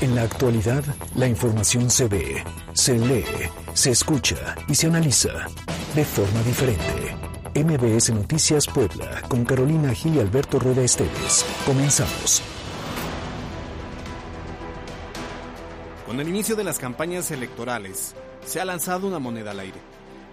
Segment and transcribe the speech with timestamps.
[0.00, 0.84] En la actualidad,
[1.16, 3.24] la información se ve, se lee,
[3.74, 5.48] se escucha y se analiza
[5.92, 7.16] de forma diferente.
[7.56, 11.44] MBS Noticias Puebla, con Carolina Gil y Alberto Rueda Esteves.
[11.66, 12.42] Comenzamos.
[16.06, 18.14] Con el inicio de las campañas electorales,
[18.46, 19.80] se ha lanzado una moneda al aire.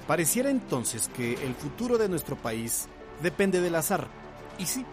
[0.06, 2.88] Pareciera entonces que el futuro de nuestro país
[3.24, 4.08] depende del azar.
[4.60, 4.86] Y sí,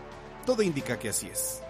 [0.46, 1.62] todo indica que así es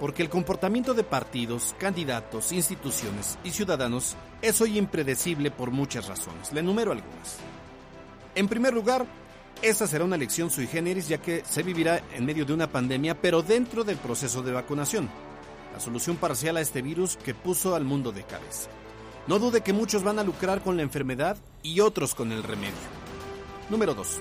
[0.00, 6.52] porque el comportamiento de partidos, candidatos, instituciones y ciudadanos es hoy impredecible por muchas razones.
[6.52, 7.38] Le enumero algunas.
[8.34, 9.06] En primer lugar,
[9.60, 13.20] esta será una elección sui generis ya que se vivirá en medio de una pandemia,
[13.20, 15.08] pero dentro del proceso de vacunación.
[15.72, 18.70] La solución parcial a este virus que puso al mundo de cabeza.
[19.26, 22.72] No dude que muchos van a lucrar con la enfermedad y otros con el remedio.
[23.68, 24.20] Número 2.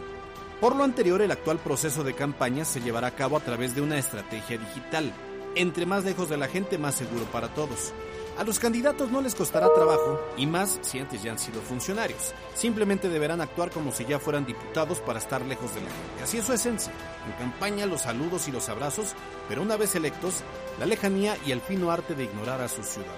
[0.60, 3.82] Por lo anterior, el actual proceso de campaña se llevará a cabo a través de
[3.82, 5.14] una estrategia digital
[5.58, 7.94] entre más lejos de la gente, más seguro para todos.
[8.38, 12.36] A los candidatos no les costará trabajo, y más si antes ya han sido funcionarios.
[12.54, 16.24] Simplemente deberán actuar como si ya fueran diputados para estar lejos de la gente.
[16.24, 16.94] Así es su esencia.
[17.26, 19.16] En campaña los saludos y los abrazos,
[19.50, 20.44] pero una vez electos,
[20.80, 23.18] la lejanía y el fino arte de ignorar a sus ciudadanos.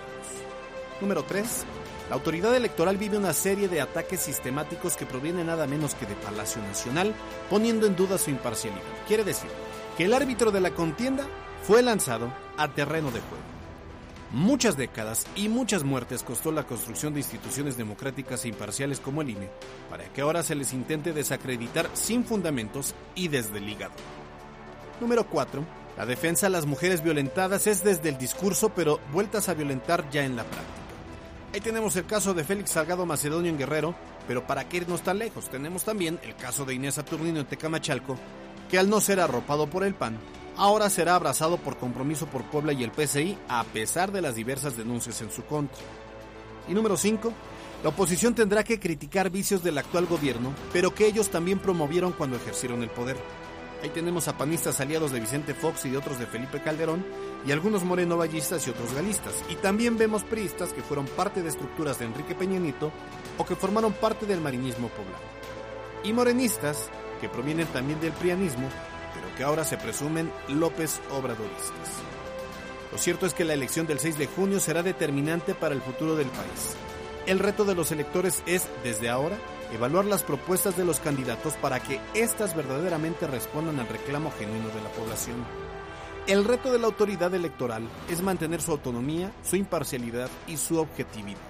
[1.01, 1.65] Número 3.
[2.09, 6.15] La autoridad electoral vive una serie de ataques sistemáticos que provienen nada menos que de
[6.15, 7.13] Palacio Nacional,
[7.49, 8.81] poniendo en duda su imparcialidad.
[9.05, 9.49] Quiere decir
[9.97, 11.27] que el árbitro de la contienda
[11.63, 13.43] fue lanzado a terreno de juego.
[14.31, 19.31] Muchas décadas y muchas muertes costó la construcción de instituciones democráticas e imparciales como el
[19.31, 19.49] INE,
[19.89, 23.93] para que ahora se les intente desacreditar sin fundamentos y desde el hígado.
[25.01, 25.65] Número 4.
[25.97, 30.23] La defensa a las mujeres violentadas es desde el discurso, pero vueltas a violentar ya
[30.23, 30.79] en la práctica.
[31.51, 33.95] Ahí tenemos el caso de Félix Salgado Macedonio en Guerrero,
[34.27, 38.15] pero para qué irnos tan lejos, tenemos también el caso de Inés Saturnino en Tecamachalco,
[38.69, 40.19] que al no ser arropado por el PAN,
[40.59, 44.75] ahora será abrazado por compromiso por Puebla y el PCI a pesar de las diversas
[44.75, 45.79] denuncias en su contra.
[46.67, 47.33] Y número 5.
[47.81, 52.35] La oposición tendrá que criticar vicios del actual gobierno, pero que ellos también promovieron cuando
[52.35, 53.15] ejercieron el poder.
[53.81, 57.05] Ahí tenemos a panistas aliados de Vicente Fox y de otros de Felipe Calderón,
[57.47, 59.33] y algunos morenovallistas y otros galistas.
[59.49, 62.59] Y también vemos priistas que fueron parte de estructuras de Enrique Peña
[63.37, 65.17] o que formaron parte del marinismo poblano.
[66.03, 66.89] Y morenistas,
[67.21, 68.67] que provienen también del prianismo,
[69.43, 71.89] ahora se presumen López Obradoristas.
[72.91, 76.15] Lo cierto es que la elección del 6 de junio será determinante para el futuro
[76.15, 76.75] del país.
[77.25, 79.37] El reto de los electores es, desde ahora,
[79.71, 84.81] evaluar las propuestas de los candidatos para que éstas verdaderamente respondan al reclamo genuino de
[84.81, 85.37] la población.
[86.25, 91.48] El reto de la autoridad electoral es mantener su autonomía, su imparcialidad y su objetividad.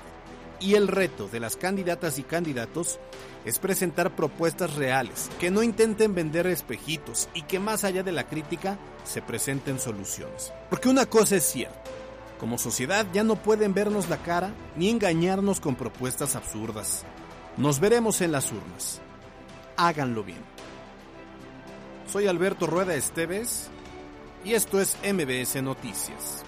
[0.60, 3.00] Y el reto de las candidatas y candidatos
[3.46, 8.28] es presentar propuestas reales, que no intenten vender espejitos y que más allá de la
[8.28, 10.52] crítica se presenten soluciones.
[10.70, 11.82] Porque una cosa es cierta,
[12.40, 17.04] como sociedad ya no pueden vernos la cara ni engañarnos con propuestas absurdas.
[17.56, 19.02] Nos veremos en las urnas.
[19.78, 20.44] Háganlo bien.
[22.12, 23.70] Soy Alberto Rueda Esteves
[24.44, 26.44] y esto es MBS Noticias.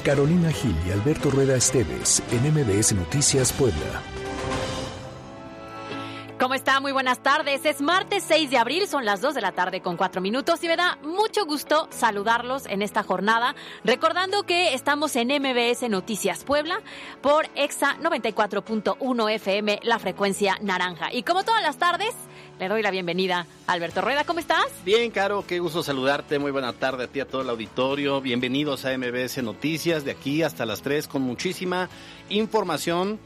[0.00, 4.02] Carolina Gil y Alberto Rueda Esteves en MBS Noticias Puebla.
[6.40, 6.80] ¿Cómo está?
[6.80, 7.66] Muy buenas tardes.
[7.66, 10.68] Es martes 6 de abril, son las 2 de la tarde con 4 minutos y
[10.68, 16.80] me da mucho gusto saludarlos en esta jornada, recordando que estamos en MBS Noticias Puebla
[17.20, 21.12] por EXA 94.1 FM, la frecuencia naranja.
[21.12, 22.14] Y como todas las tardes,
[22.60, 24.24] le doy la bienvenida a Alberto Rueda.
[24.24, 24.66] ¿Cómo estás?
[24.84, 26.38] Bien, Caro, qué gusto saludarte.
[26.38, 28.20] Muy buena tarde a ti, a todo el auditorio.
[28.20, 31.88] Bienvenidos a MBS Noticias de aquí hasta las 3 con muchísima
[32.28, 33.18] información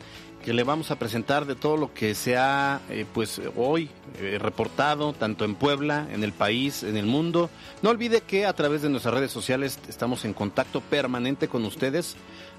[0.45, 3.91] que le vamos a presentar de todo lo que se ha eh, pues hoy
[4.21, 7.51] eh, reportado tanto en Puebla, en el país, en el mundo.
[7.83, 12.15] No olvide que a través de nuestras redes sociales estamos en contacto permanente con ustedes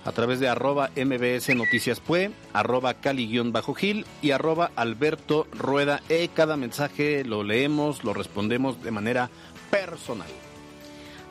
[0.06, 6.30] a través de arroba mbs noticias pue, arroba cali-gil y arroba alberto rueda e.
[6.34, 9.30] Cada mensaje lo leemos, lo respondemos de manera
[9.72, 10.28] personal.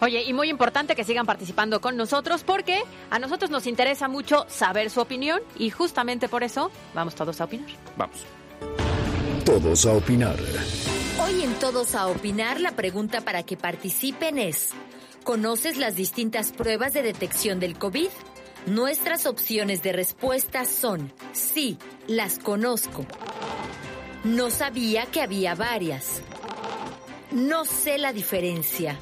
[0.00, 4.44] Oye, y muy importante que sigan participando con nosotros porque a nosotros nos interesa mucho
[4.48, 7.70] saber su opinión y justamente por eso vamos todos a opinar.
[7.96, 8.26] Vamos.
[9.46, 10.36] Todos a opinar.
[11.22, 14.70] Hoy en Todos a opinar la pregunta para que participen es,
[15.22, 18.08] ¿conoces las distintas pruebas de detección del COVID?
[18.66, 21.76] Nuestras opciones de respuesta son sí,
[22.06, 23.04] las conozco.
[24.24, 26.22] No sabía que había varias.
[27.30, 28.96] no sé la diferencia.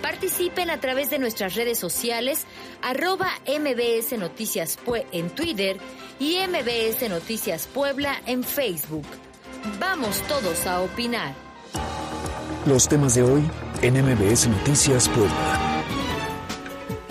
[0.00, 2.46] Participen a través de nuestras redes sociales,
[2.80, 5.76] arroba MBS Noticias Pue en Twitter
[6.18, 9.06] y MBS Noticias Puebla en Facebook.
[9.78, 11.34] Vamos todos a opinar.
[12.66, 13.42] Los temas de hoy
[13.82, 15.63] en MBS Noticias Puebla.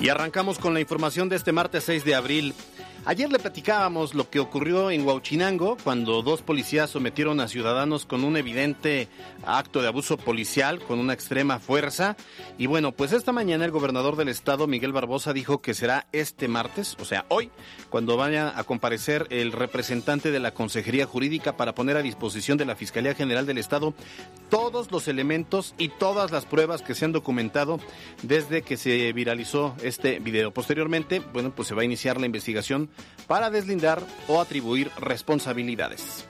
[0.04, 2.54] Y arrancamos con la información de este martes 6 de abril.
[3.06, 8.24] Ayer le platicábamos lo que ocurrió en Huauchinango cuando dos policías sometieron a ciudadanos con
[8.24, 9.10] un evidente
[9.46, 12.16] acto de abuso policial con una extrema fuerza.
[12.58, 16.48] Y bueno, pues esta mañana el gobernador del estado, Miguel Barbosa, dijo que será este
[16.48, 17.52] martes, o sea, hoy,
[17.90, 22.66] cuando vaya a comparecer el representante de la Consejería Jurídica para poner a disposición de
[22.66, 23.94] la Fiscalía General del Estado
[24.50, 27.82] todos los elementos y todas las pruebas que se han documentado
[28.22, 30.54] desde que se viralizó este video.
[30.54, 32.93] Posteriormente, bueno, pues se va a iniciar la investigación
[33.28, 36.26] para deslindar o atribuir responsabilidades.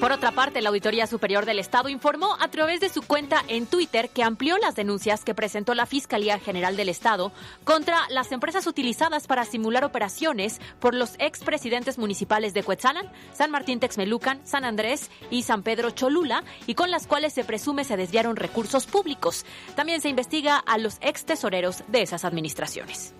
[0.00, 3.66] Por otra parte, la Auditoría Superior del Estado informó a través de su cuenta en
[3.66, 7.32] Twitter que amplió las denuncias que presentó la Fiscalía General del Estado
[7.64, 13.80] contra las empresas utilizadas para simular operaciones por los expresidentes municipales de Cuetzalan, San Martín
[13.80, 18.36] Texmelucan, San Andrés y San Pedro Cholula, y con las cuales se presume se desviaron
[18.36, 19.46] recursos públicos.
[19.76, 23.14] También se investiga a los ex tesoreros de esas administraciones.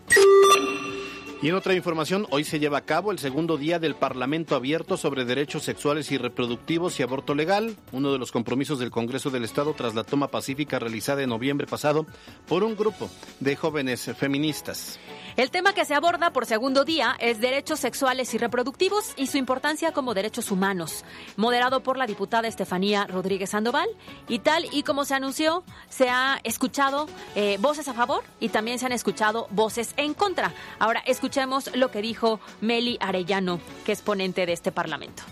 [1.43, 4.97] Y en otra información, hoy se lleva a cabo el segundo día del Parlamento abierto
[4.97, 9.45] sobre derechos sexuales y reproductivos y aborto legal, uno de los compromisos del Congreso del
[9.45, 12.07] Estado tras la toma pacífica realizada en noviembre pasado
[12.49, 13.11] por un grupo
[13.41, 14.99] de jóvenes feministas.
[15.37, 19.37] El tema que se aborda por segundo día es derechos sexuales y reproductivos y su
[19.37, 21.05] importancia como derechos humanos,
[21.37, 23.87] moderado por la diputada Estefanía Rodríguez Sandoval.
[24.29, 28.79] Y tal y como se anunció, se ha escuchado eh, voces a favor y también
[28.79, 30.55] se han escuchado voces en contra.
[30.79, 35.23] Ahora escuchemos lo que dijo Meli Arellano, que es ponente de este Parlamento.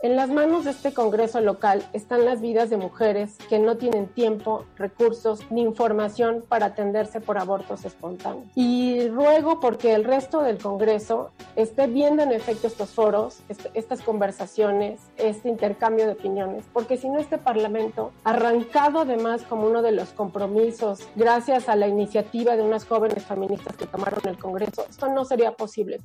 [0.00, 4.06] En las manos de este Congreso local están las vidas de mujeres que no tienen
[4.06, 8.46] tiempo, recursos ni información para atenderse por abortos espontáneos.
[8.54, 13.40] Y ruego porque el resto del Congreso esté viendo en efecto estos foros,
[13.74, 19.82] estas conversaciones, este intercambio de opiniones, porque si no este Parlamento, arrancado además como uno
[19.82, 24.86] de los compromisos, gracias a la iniciativa de unas jóvenes feministas que tomaron el Congreso,
[24.88, 25.98] esto no sería posible.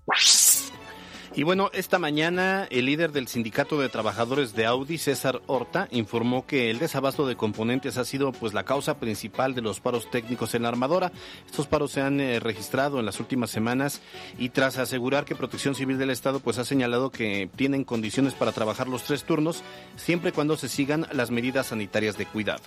[1.36, 6.46] Y bueno, esta mañana el líder del Sindicato de Trabajadores de Audi, César Horta, informó
[6.46, 10.54] que el desabasto de componentes ha sido pues la causa principal de los paros técnicos
[10.54, 11.12] en la armadora.
[11.48, 14.00] Estos paros se han eh, registrado en las últimas semanas
[14.38, 18.52] y tras asegurar que Protección Civil del Estado pues ha señalado que tienen condiciones para
[18.52, 19.64] trabajar los tres turnos
[19.96, 22.62] siempre y cuando se sigan las medidas sanitarias de cuidado.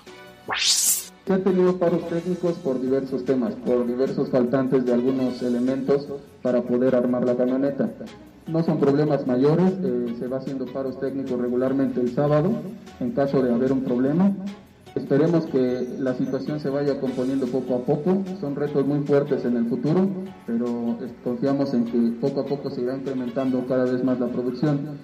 [0.59, 6.09] Se han tenido paros técnicos por diversos temas, por diversos faltantes de algunos elementos
[6.43, 7.91] para poder armar la camioneta.
[8.47, 12.53] No son problemas mayores, eh, se va haciendo paros técnicos regularmente el sábado
[13.01, 14.33] en caso de haber un problema.
[14.95, 18.23] Esperemos que la situación se vaya componiendo poco a poco.
[18.41, 20.09] Son retos muy fuertes en el futuro,
[20.47, 24.29] pero eh, confiamos en que poco a poco se irá incrementando cada vez más la
[24.29, 24.99] producción.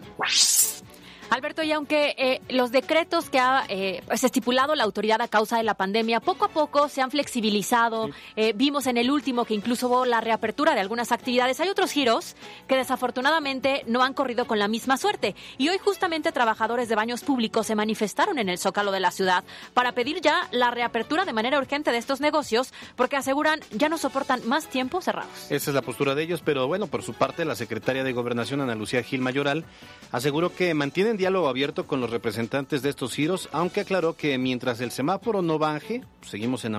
[1.33, 5.57] Alberto, y aunque eh, los decretos que ha eh, pues, estipulado la autoridad a causa
[5.57, 9.55] de la pandemia poco a poco se han flexibilizado, eh, vimos en el último que
[9.55, 12.37] incluso hubo la reapertura de algunas actividades, hay otros giros
[12.69, 15.35] que desafortunadamente no han corrido con la misma suerte.
[15.57, 19.43] Y hoy justamente trabajadores de baños públicos se manifestaron en el Zócalo de la ciudad
[19.73, 23.97] para pedir ya la reapertura de manera urgente de estos negocios porque aseguran ya no
[23.97, 25.33] soportan más tiempo cerrados.
[25.49, 28.61] Esa es la postura de ellos, pero bueno, por su parte la secretaria de Gobernación,
[28.61, 29.65] Ana Lucía Gil Mayoral,
[30.11, 34.81] aseguró que mantienen diálogo abierto con los representantes de estos giros, aunque aclaró que mientras
[34.81, 36.73] el semáforo no baje, seguimos en,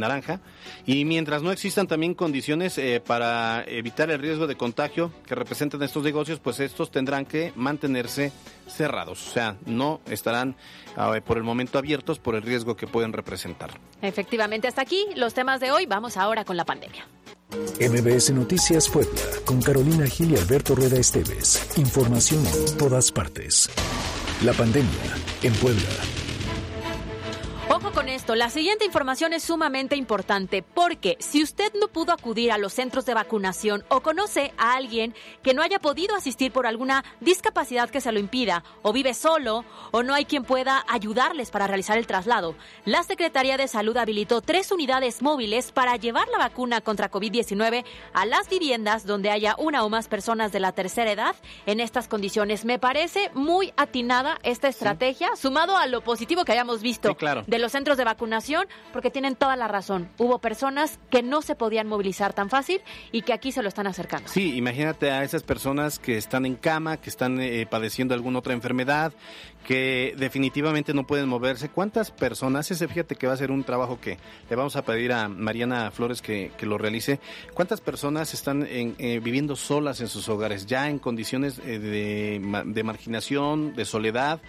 [0.00, 0.40] naranja,
[0.84, 5.84] y mientras no existan también condiciones eh, para evitar el riesgo de contagio que representan
[5.84, 8.32] estos negocios, pues estos tendrán que mantenerse
[8.66, 10.56] cerrados, o sea, no estarán
[10.96, 13.70] uh, por el momento abiertos por el riesgo que pueden representar.
[14.02, 15.86] Efectivamente, hasta aquí los temas de hoy.
[15.86, 17.06] Vamos ahora con la pandemia.
[17.80, 21.78] MBS Noticias Puebla, con Carolina Gil y Alberto Rueda Esteves.
[21.78, 23.70] Información en todas partes.
[24.42, 26.25] La pandemia en Puebla.
[27.68, 32.52] Ojo con esto, la siguiente información es sumamente importante porque si usted no pudo acudir
[32.52, 36.66] a los centros de vacunación o conoce a alguien que no haya podido asistir por
[36.66, 41.50] alguna discapacidad que se lo impida o vive solo o no hay quien pueda ayudarles
[41.50, 42.54] para realizar el traslado,
[42.84, 48.26] la Secretaría de Salud habilitó tres unidades móviles para llevar la vacuna contra COVID-19 a
[48.26, 51.34] las viviendas donde haya una o más personas de la tercera edad
[51.66, 52.64] en estas condiciones.
[52.64, 57.42] Me parece muy atinada esta estrategia, sumado a lo positivo que hayamos visto claro.
[57.44, 60.08] de los centros de vacunación porque tienen toda la razón.
[60.18, 62.80] Hubo personas que no se podían movilizar tan fácil
[63.12, 64.28] y que aquí se lo están acercando.
[64.28, 68.52] Sí, imagínate a esas personas que están en cama, que están eh, padeciendo alguna otra
[68.52, 69.12] enfermedad,
[69.66, 71.68] que definitivamente no pueden moverse.
[71.68, 72.70] ¿Cuántas personas?
[72.70, 75.90] Ese fíjate que va a ser un trabajo que le vamos a pedir a Mariana
[75.90, 77.20] Flores que, lo realice.
[77.54, 82.82] ¿Cuántas personas están eh, viviendo solas en sus hogares, ya en condiciones eh, de, de
[82.82, 84.40] marginación, de soledad?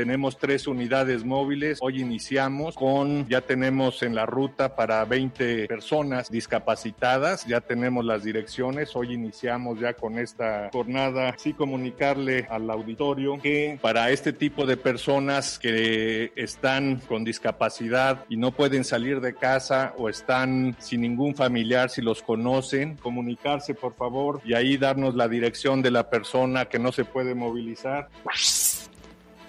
[0.00, 1.78] Tenemos tres unidades móviles.
[1.82, 8.24] Hoy iniciamos con, ya tenemos en la ruta para 20 personas discapacitadas, ya tenemos las
[8.24, 8.96] direcciones.
[8.96, 11.34] Hoy iniciamos ya con esta jornada.
[11.36, 18.38] Sí comunicarle al auditorio que para este tipo de personas que están con discapacidad y
[18.38, 23.94] no pueden salir de casa o están sin ningún familiar, si los conocen, comunicarse por
[23.96, 28.08] favor y ahí darnos la dirección de la persona que no se puede movilizar.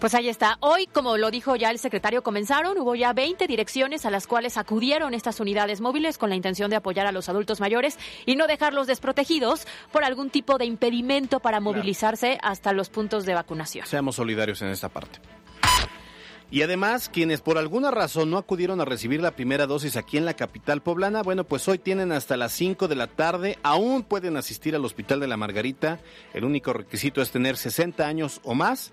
[0.01, 0.57] Pues ahí está.
[0.61, 4.57] Hoy, como lo dijo ya el secretario, comenzaron, hubo ya 20 direcciones a las cuales
[4.57, 8.47] acudieron estas unidades móviles con la intención de apoyar a los adultos mayores y no
[8.47, 13.85] dejarlos desprotegidos por algún tipo de impedimento para movilizarse hasta los puntos de vacunación.
[13.85, 15.19] Seamos solidarios en esta parte.
[16.49, 20.25] Y además, quienes por alguna razón no acudieron a recibir la primera dosis aquí en
[20.25, 24.35] la capital poblana, bueno, pues hoy tienen hasta las 5 de la tarde, aún pueden
[24.35, 25.99] asistir al Hospital de la Margarita.
[26.33, 28.91] El único requisito es tener 60 años o más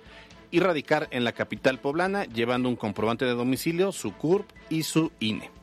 [0.50, 5.12] y radicar en la capital poblana llevando un comprobante de domicilio, su CURP y su
[5.20, 5.57] INE.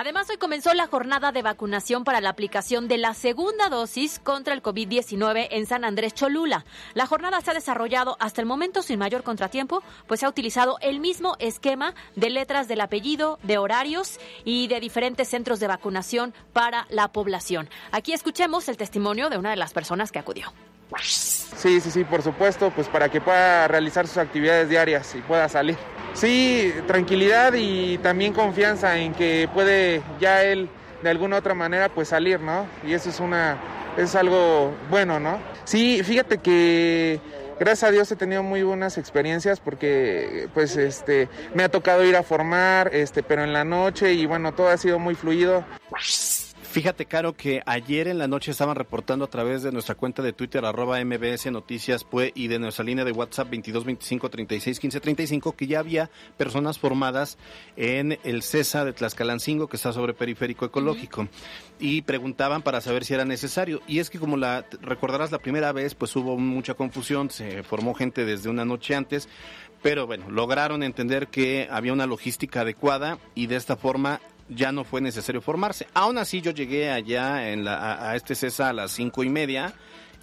[0.00, 4.54] Además, hoy comenzó la jornada de vacunación para la aplicación de la segunda dosis contra
[4.54, 6.64] el COVID-19 en San Andrés Cholula.
[6.94, 10.78] La jornada se ha desarrollado hasta el momento sin mayor contratiempo, pues se ha utilizado
[10.82, 16.32] el mismo esquema de letras del apellido, de horarios y de diferentes centros de vacunación
[16.52, 17.68] para la población.
[17.90, 20.52] Aquí escuchemos el testimonio de una de las personas que acudió.
[21.02, 25.48] Sí, sí, sí, por supuesto, pues para que pueda realizar sus actividades diarias y pueda
[25.48, 25.76] salir.
[26.14, 29.87] Sí, tranquilidad y también confianza en que puede
[30.20, 30.68] ya él
[31.02, 32.66] de alguna otra manera pues salir, ¿no?
[32.86, 33.58] Y eso es una
[33.96, 35.40] es algo bueno, ¿no?
[35.64, 37.20] Sí, fíjate que
[37.58, 42.16] gracias a Dios he tenido muy buenas experiencias porque pues este me ha tocado ir
[42.16, 45.64] a formar, este, pero en la noche y bueno, todo ha sido muy fluido.
[46.78, 50.32] Fíjate, Caro, que ayer en la noche estaban reportando a través de nuestra cuenta de
[50.32, 55.56] Twitter, arroba MBS Noticias, pues, y de nuestra línea de WhatsApp 2225 36 15 35,
[55.56, 57.36] que ya había personas formadas
[57.76, 61.26] en el CESA de Tlaxcalancingo, que está sobre periférico ecológico,
[61.80, 63.82] y preguntaban para saber si era necesario.
[63.88, 67.92] Y es que como la recordarás la primera vez, pues hubo mucha confusión, se formó
[67.92, 69.28] gente desde una noche antes,
[69.82, 74.84] pero bueno, lograron entender que había una logística adecuada y de esta forma ya no
[74.84, 75.86] fue necesario formarse.
[75.94, 79.74] Aún así yo llegué allá en la, a, este CESA a las cinco y media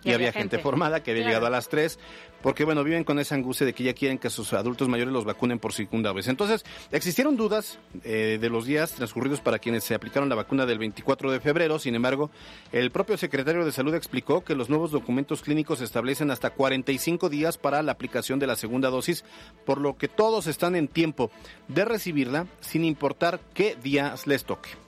[0.03, 1.99] y, había gente, formada que había llegado a las tres
[2.45, 5.25] porque bueno, viven con esa angustia de que ya quieren que sus adultos mayores los
[5.25, 6.27] vacunen por segunda vez.
[6.27, 10.77] Entonces, existieron dudas eh, de los días transcurridos para quienes se aplicaron la vacuna del
[10.77, 12.29] 24 de febrero, sin embargo,
[12.71, 17.57] el propio secretario de Salud explicó que los nuevos documentos clínicos establecen hasta 45 días
[17.57, 19.25] para la aplicación de la segunda dosis,
[19.65, 21.31] por lo que todos están en tiempo
[21.67, 24.84] de recibirla sin importar qué días les toque.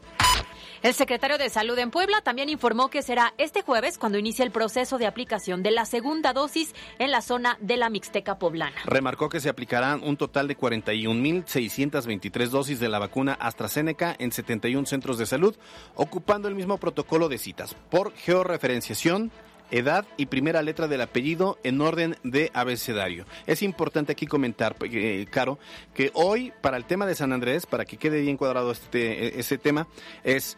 [0.83, 4.51] El secretario de Salud en Puebla también informó que será este jueves cuando inicie el
[4.51, 8.75] proceso de aplicación de la segunda dosis en la zona de la Mixteca poblana.
[8.85, 14.85] Remarcó que se aplicarán un total de 41.623 dosis de la vacuna AstraZeneca en 71
[14.85, 15.55] centros de salud,
[15.95, 19.31] ocupando el mismo protocolo de citas por georreferenciación
[19.71, 23.25] edad y primera letra del apellido en orden de abecedario.
[23.45, 25.59] Es importante aquí comentar, eh, Caro,
[25.93, 29.57] que hoy para el tema de San Andrés, para que quede bien cuadrado este, ese
[29.57, 29.87] tema,
[30.23, 30.57] es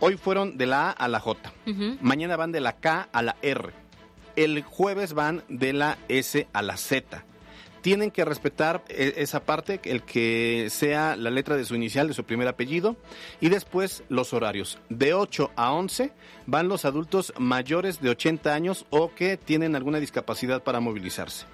[0.00, 1.52] hoy fueron de la A a la J,
[2.00, 3.70] mañana van de la K a la R,
[4.36, 7.24] el jueves van de la S a la Z
[7.80, 12.14] tienen que respetar eh, esa parte, el que sea la letra de su inicial, de
[12.14, 12.96] su primer apellido,
[13.40, 14.78] y después los horarios.
[14.88, 16.12] De 8 a 11
[16.46, 21.46] van los adultos mayores de 80 años o que tienen alguna discapacidad para movilizarse.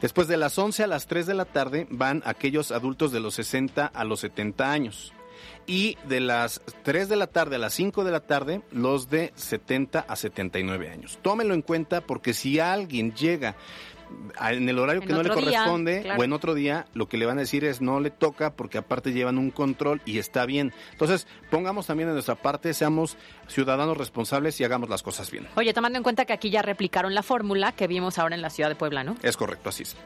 [0.00, 3.34] Después de las 11 a las 3 de la tarde van aquellos adultos de los
[3.34, 5.12] 60 a los 70 años.
[5.66, 9.32] Y de las 3 de la tarde a las 5 de la tarde, los de
[9.36, 11.18] 70 a 79 años.
[11.22, 13.56] Tómenlo en cuenta porque si alguien llega
[14.50, 17.38] en el horario que no le corresponde o en otro día, lo que le van
[17.38, 20.72] a decir es no le toca porque aparte llevan un control y está bien.
[20.92, 23.16] Entonces, pongamos también de nuestra parte, seamos
[23.48, 25.46] ciudadanos responsables y hagamos las cosas bien.
[25.56, 28.50] Oye, tomando en cuenta que aquí ya replicaron la fórmula que vimos ahora en la
[28.50, 29.16] ciudad de Puebla, ¿no?
[29.22, 29.96] Es correcto, así es.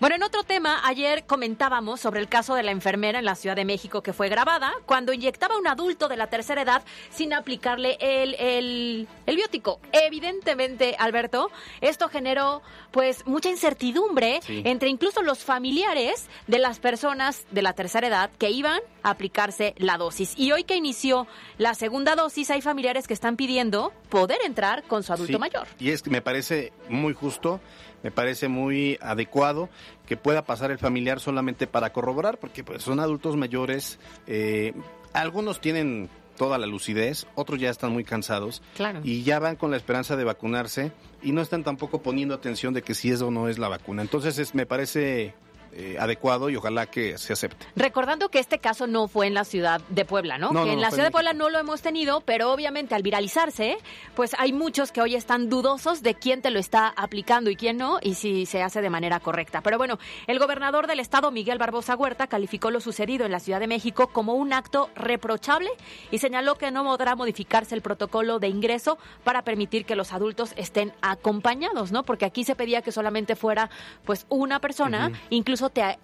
[0.00, 3.54] Bueno, en otro tema, ayer comentábamos sobre el caso de la enfermera en la Ciudad
[3.54, 7.32] de México que fue grabada cuando inyectaba a un adulto de la tercera edad sin
[7.32, 9.80] aplicarle el, el, el biótico.
[9.92, 12.60] Evidentemente, Alberto, esto generó
[12.90, 18.50] pues mucha incertidumbre entre incluso los familiares de las personas de la tercera edad que
[18.50, 20.34] iban a aplicarse la dosis.
[20.36, 25.04] Y hoy que inició la segunda dosis, hay familiares que están pidiendo poder entrar con
[25.04, 25.68] su adulto mayor.
[25.78, 27.60] Y es que me parece muy justo
[28.04, 29.68] me parece muy adecuado
[30.06, 34.74] que pueda pasar el familiar solamente para corroborar, porque pues, son adultos mayores, eh,
[35.14, 38.62] algunos tienen toda la lucidez, otros ya están muy cansados
[39.04, 40.92] y ya van con la esperanza de vacunarse
[41.22, 44.02] y no están tampoco poniendo atención de que si es o no es la vacuna.
[44.02, 45.34] Entonces es, me parece
[45.76, 47.66] eh, adecuado y ojalá que se acepte.
[47.76, 50.50] Recordando que este caso no fue en la ciudad de Puebla, ¿no?
[50.64, 53.76] que en la ciudad de Puebla no lo hemos tenido, pero obviamente al viralizarse,
[54.14, 57.76] pues hay muchos que hoy están dudosos de quién te lo está aplicando y quién
[57.76, 59.60] no, y si se hace de manera correcta.
[59.60, 63.60] Pero bueno, el gobernador del estado, Miguel Barbosa Huerta, calificó lo sucedido en la Ciudad
[63.60, 65.70] de México como un acto reprochable
[66.10, 70.52] y señaló que no podrá modificarse el protocolo de ingreso para permitir que los adultos
[70.56, 72.04] estén acompañados, ¿no?
[72.04, 73.68] Porque aquí se pedía que solamente fuera
[74.04, 75.98] pues una persona, incluso te,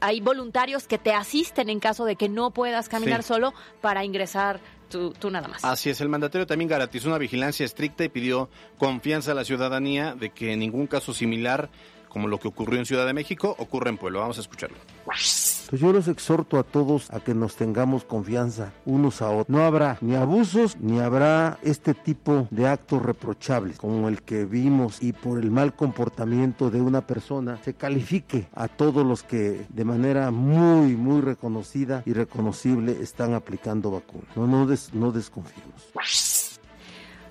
[0.00, 4.60] hay voluntarios que te asisten en caso de que no puedas caminar solo para ingresar
[4.90, 5.64] Tú, tú, nada más.
[5.64, 10.16] Así es, el mandatario también garantizó una vigilancia estricta y pidió confianza a la ciudadanía
[10.16, 11.70] de que en ningún caso similar
[12.10, 14.20] como lo que ocurrió en Ciudad de México, ocurre en Pueblo.
[14.20, 14.76] Vamos a escucharlo.
[15.70, 19.48] Pues yo les exhorto a todos a que nos tengamos confianza unos a otros.
[19.48, 25.00] No habrá ni abusos ni habrá este tipo de actos reprochables como el que vimos
[25.00, 29.84] y por el mal comportamiento de una persona se califique a todos los que de
[29.84, 34.36] manera muy, muy reconocida y reconocible están aplicando vacunas.
[34.36, 35.92] No, no, no desconfiemos.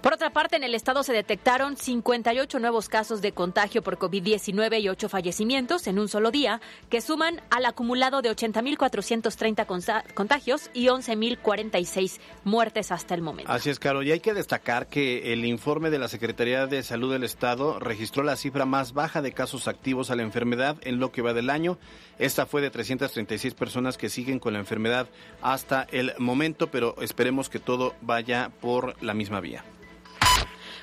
[0.02, 4.80] Por otra parte, en el estado se detectaron 58 nuevos casos de contagio por COVID-19
[4.80, 10.86] y 8 fallecimientos en un solo día, que suman al acumulado de 80.430 contagios y
[10.86, 13.52] 11.046 muertes hasta el momento.
[13.52, 14.02] Así es, Caro.
[14.02, 18.24] Y hay que destacar que el informe de la Secretaría de Salud del Estado registró
[18.24, 21.50] la cifra más baja de casos activos a la enfermedad en lo que va del
[21.50, 21.78] año.
[22.20, 25.10] Esta fue de 336 personas que siguen con la enfermedad
[25.42, 29.66] hasta el momento, pero esperemos que todo vaya por la misma vía.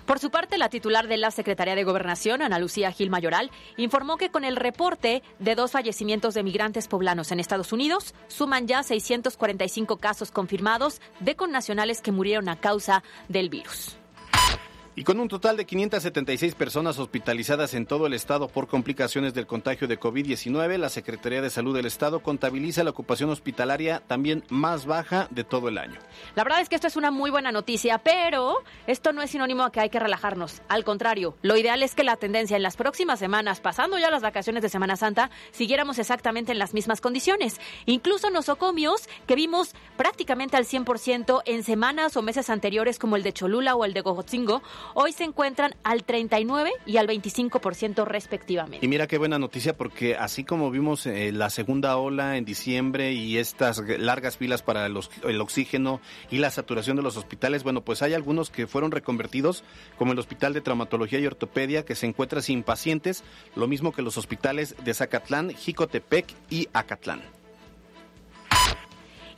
[0.06, 4.16] Por su parte, la titular de la Secretaría de Gobernación, Ana Lucía Gil Mayoral, informó
[4.16, 8.84] que con el reporte de dos fallecimientos de migrantes poblanos en Estados Unidos, suman ya
[8.84, 13.96] 645 casos confirmados de connacionales que murieron a causa del virus.
[14.98, 19.46] Y con un total de 576 personas hospitalizadas en todo el estado por complicaciones del
[19.46, 24.86] contagio de COVID-19, la Secretaría de Salud del Estado contabiliza la ocupación hospitalaria también más
[24.86, 26.00] baja de todo el año.
[26.34, 29.64] La verdad es que esto es una muy buena noticia, pero esto no es sinónimo
[29.64, 30.62] a que hay que relajarnos.
[30.66, 34.22] Al contrario, lo ideal es que la tendencia en las próximas semanas, pasando ya las
[34.22, 37.60] vacaciones de Semana Santa, siguiéramos exactamente en las mismas condiciones.
[37.84, 43.34] Incluso nosocomios que vimos prácticamente al 100% en semanas o meses anteriores como el de
[43.34, 44.62] Cholula o el de Gojotzingo,
[44.94, 48.84] Hoy se encuentran al 39 y al 25% respectivamente.
[48.84, 53.12] Y mira qué buena noticia porque así como vimos eh, la segunda ola en diciembre
[53.12, 58.02] y estas largas filas para el oxígeno y la saturación de los hospitales, bueno, pues
[58.02, 59.64] hay algunos que fueron reconvertidos,
[59.98, 64.02] como el Hospital de Traumatología y Ortopedia, que se encuentra sin pacientes, lo mismo que
[64.02, 67.22] los hospitales de Zacatlán, Jicotepec y Acatlán.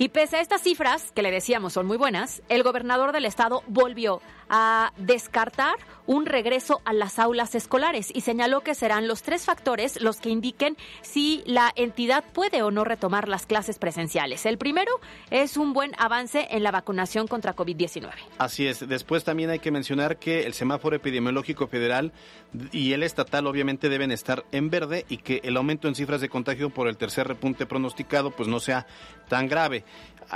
[0.01, 3.65] Y pese a estas cifras, que le decíamos son muy buenas, el gobernador del estado
[3.67, 9.45] volvió a descartar un regreso a las aulas escolares y señaló que serán los tres
[9.45, 14.47] factores los que indiquen si la entidad puede o no retomar las clases presenciales.
[14.47, 14.91] El primero
[15.31, 18.11] es un buen avance en la vacunación contra COVID-19.
[18.39, 18.89] Así es.
[18.89, 22.13] Después también hay que mencionar que el semáforo epidemiológico federal
[22.73, 26.31] y el estatal obviamente deben estar en verde y que el aumento en cifras de
[26.31, 28.87] contagio por el tercer repunte pronosticado pues no sea
[29.29, 29.85] tan grave.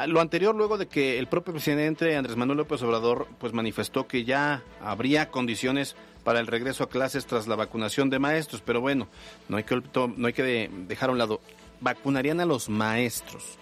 [0.07, 4.25] Lo anterior luego de que el propio presidente Andrés Manuel López Obrador pues manifestó que
[4.25, 9.09] ya habría condiciones para el regreso a clases tras la vacunación de maestros, pero bueno,
[9.51, 9.83] no hay que
[10.17, 11.41] no hay que dejar a un lado
[11.81, 13.59] vacunarían a los maestros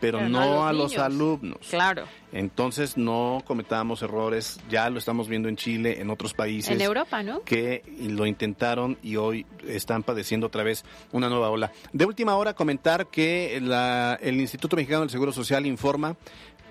[0.00, 1.58] pero, no, a los, alumnos.
[1.68, 2.04] Claro.
[2.32, 6.70] Entonces no cometamos errores, ya lo estamos viendo en Chile, en otros países.
[6.70, 7.42] En Europa, ¿no?
[7.42, 11.72] Que lo intentaron y hoy están padeciendo otra vez una nueva ola.
[11.92, 16.16] De última hora comentar que el Instituto Mexicano del Seguro Social informa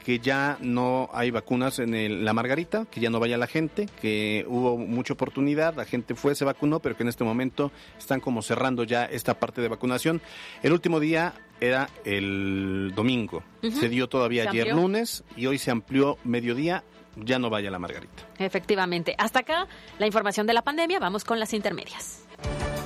[0.09, 4.43] que ya no hay vacunas en la Margarita, que ya no vaya la gente, que
[4.47, 8.41] hubo mucha oportunidad, la gente fue, se vacunó, pero que en este momento están como
[8.41, 10.19] cerrando ya esta parte de vacunación.
[10.63, 13.43] El último día era el domingo.
[13.61, 16.83] Se dio todavía ayer lunes y hoy se amplió mediodía.
[17.15, 18.23] Ya no vaya la Margarita.
[18.39, 19.13] Efectivamente.
[19.15, 19.67] Hasta acá
[19.99, 20.97] la información de la pandemia.
[20.99, 22.23] Vamos con las intermedias.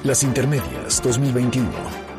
[0.04, 2.13] Las intermedias 2021.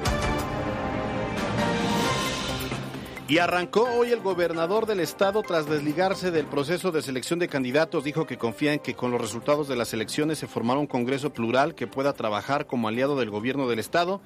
[3.35, 8.05] Y arrancó hoy el gobernador del estado tras desligarse del proceso de selección de candidatos.
[8.05, 11.31] Dijo que confía en que con los resultados de las elecciones se formará un Congreso
[11.31, 14.21] plural que pueda trabajar como aliado del gobierno del estado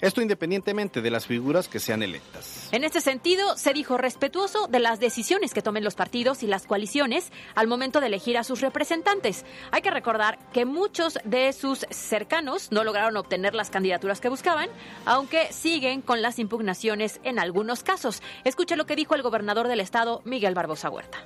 [0.00, 2.68] esto independientemente de las figuras que sean electas.
[2.72, 6.66] En este sentido, se dijo respetuoso de las decisiones que tomen los partidos y las
[6.66, 9.44] coaliciones al momento de elegir a sus representantes.
[9.70, 14.68] Hay que recordar que muchos de sus cercanos no lograron obtener las candidaturas que buscaban,
[15.04, 18.22] aunque siguen con las impugnaciones en algunos casos.
[18.44, 21.24] Escuche lo que dijo el gobernador del estado, Miguel Barbosa Huerta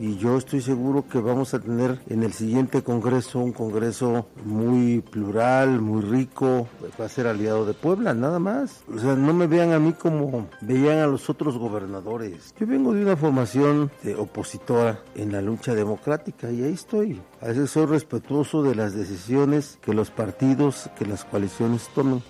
[0.00, 5.00] y yo estoy seguro que vamos a tener en el siguiente Congreso un Congreso muy
[5.00, 6.68] plural, muy rico,
[7.00, 8.84] va a ser aliado de Puebla, nada más.
[8.94, 12.54] O sea, no me vean a mí como veían a los otros gobernadores.
[12.58, 17.20] Yo vengo de una formación de opositora en la lucha democrática y ahí estoy.
[17.40, 22.22] A veces soy respetuoso de las decisiones que los partidos, que las coaliciones tomen.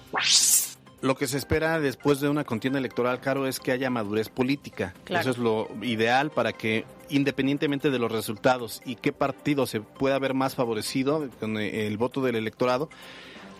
[1.00, 4.94] Lo que se espera después de una contienda electoral, Caro, es que haya madurez política.
[5.08, 10.18] Eso es lo ideal para que, independientemente de los resultados y qué partido se pueda
[10.18, 12.88] ver más favorecido con el voto del electorado,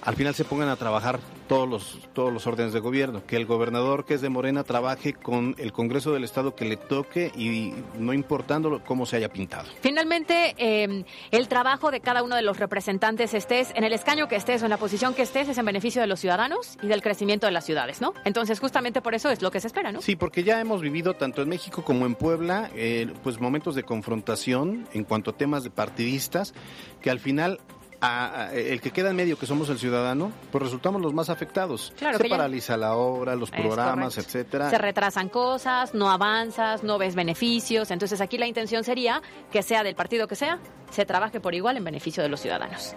[0.03, 3.47] al final se pongan a trabajar todos los, todos los órdenes de gobierno, que el
[3.47, 7.73] gobernador que es de Morena trabaje con el Congreso del Estado que le toque y
[7.99, 9.69] no importando cómo se haya pintado.
[9.81, 14.37] Finalmente, em, el trabajo de cada uno de los representantes, estés en el escaño que
[14.37, 17.03] estés o en la posición que estés, es en beneficio de los ciudadanos y del
[17.03, 18.13] crecimiento de las ciudades, ¿no?
[18.25, 20.03] Entonces, justamente por eso es lo que se espera, ¿no?
[20.03, 23.83] Sí, porque ya hemos vivido tanto en México como en Puebla, eh, pues momentos de
[23.83, 26.53] confrontación en cuanto a temas de partidistas,
[27.01, 27.59] que al final
[28.01, 31.93] el que queda en medio, que somos el ciudadano, pues resultamos los más afectados.
[31.97, 34.71] Claro, se paraliza la obra, los programas, etcétera.
[34.71, 37.91] Se retrasan cosas, no avanzas, no ves beneficios.
[37.91, 40.59] Entonces aquí la intención sería que sea del partido que sea,
[40.91, 42.95] se trabaje por igual en beneficio de los ciudadanos.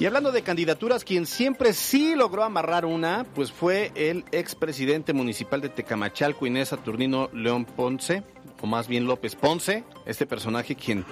[0.00, 5.60] Y hablando de candidaturas, quien siempre sí logró amarrar una, pues fue el expresidente municipal
[5.60, 8.22] de Tecamachalco, Inés Saturnino León Ponce,
[8.62, 11.04] o más bien López Ponce, este personaje quien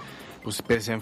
[0.46, 0.92] pues pese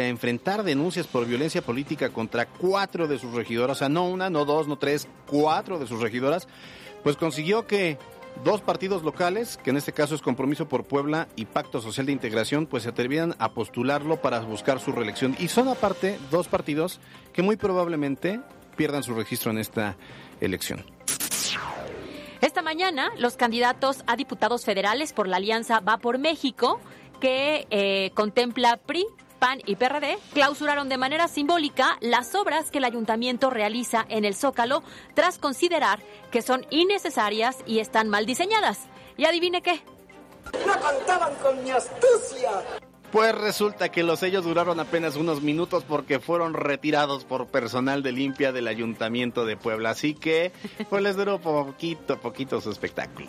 [0.00, 4.30] a, enfrentar denuncias por violencia política contra cuatro de sus regidoras, o sea, no una,
[4.30, 6.48] no dos, no tres, cuatro de sus regidoras,
[7.02, 7.98] pues consiguió que
[8.46, 12.12] dos partidos locales, que en este caso es Compromiso por Puebla y Pacto Social de
[12.12, 15.36] Integración, pues se atrevieran a postularlo para buscar su reelección.
[15.38, 16.98] Y son aparte dos partidos
[17.34, 18.40] que muy probablemente
[18.78, 19.96] pierdan su registro en esta
[20.40, 20.82] elección.
[22.40, 26.80] Esta mañana, los candidatos a diputados federales por la Alianza Va por México
[27.22, 29.06] que eh, contempla PRI,
[29.38, 34.34] PAN y PRD clausuraron de manera simbólica las obras que el ayuntamiento realiza en el
[34.34, 34.82] Zócalo
[35.14, 36.00] tras considerar
[36.32, 38.88] que son innecesarias y están mal diseñadas.
[39.16, 39.84] Y adivine qué.
[40.66, 42.50] No contaban con mi astucia.
[43.12, 48.10] Pues resulta que los sellos duraron apenas unos minutos porque fueron retirados por personal de
[48.10, 49.90] limpia del Ayuntamiento de Puebla.
[49.90, 50.50] Así que,
[50.90, 53.28] pues les duró poquito, poquito su espectáculo.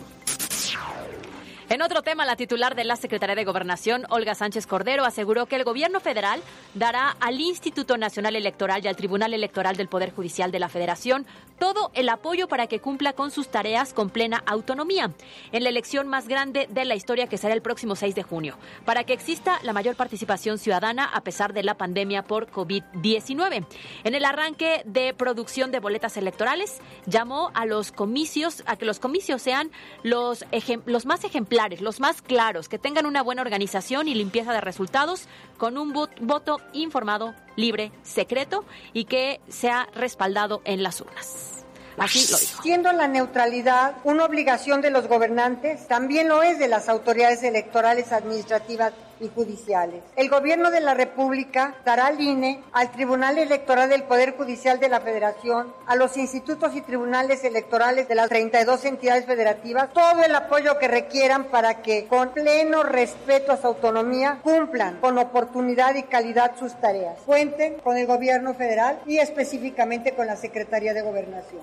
[1.70, 5.56] En otro tema, la titular de la Secretaría de Gobernación, Olga Sánchez Cordero, aseguró que
[5.56, 6.42] el gobierno federal
[6.74, 11.26] dará al Instituto Nacional Electoral y al Tribunal Electoral del Poder Judicial de la Federación
[11.58, 15.12] todo el apoyo para que cumpla con sus tareas con plena autonomía
[15.52, 18.58] en la elección más grande de la historia que será el próximo 6 de junio,
[18.84, 23.64] para que exista la mayor participación ciudadana a pesar de la pandemia por COVID-19.
[24.02, 28.98] En el arranque de producción de boletas electorales, llamó a los comicios, a que los
[28.98, 29.70] comicios sean
[30.02, 30.44] los,
[30.84, 35.28] los más ejemplares los más claros, que tengan una buena organización y limpieza de resultados,
[35.56, 41.64] con un voto informado, libre, secreto y que sea respaldado en las urnas.
[41.96, 42.62] Así lo dijo.
[42.62, 48.12] Siendo la neutralidad una obligación de los gobernantes, también lo es de las autoridades electorales
[48.12, 50.02] administrativas y judiciales.
[50.16, 54.88] El gobierno de la República dará al INE, al Tribunal Electoral del Poder Judicial de
[54.88, 60.34] la Federación, a los institutos y tribunales electorales de las 32 entidades federativas, todo el
[60.34, 66.04] apoyo que requieran para que, con pleno respeto a su autonomía, cumplan con oportunidad y
[66.04, 67.18] calidad sus tareas.
[67.24, 71.62] Cuenten con el gobierno federal y específicamente con la Secretaría de Gobernación.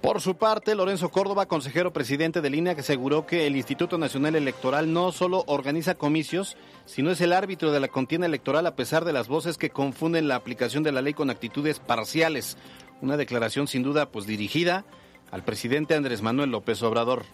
[0.00, 4.90] Por su parte, Lorenzo Córdoba, consejero presidente de línea, aseguró que el Instituto Nacional Electoral
[4.94, 9.12] no solo organiza comicios, sino es el árbitro de la contienda electoral a pesar de
[9.12, 12.56] las voces que confunden la aplicación de la ley con actitudes parciales.
[13.02, 14.86] Una declaración sin duda pues dirigida
[15.30, 17.24] al presidente Andrés Manuel López Obrador.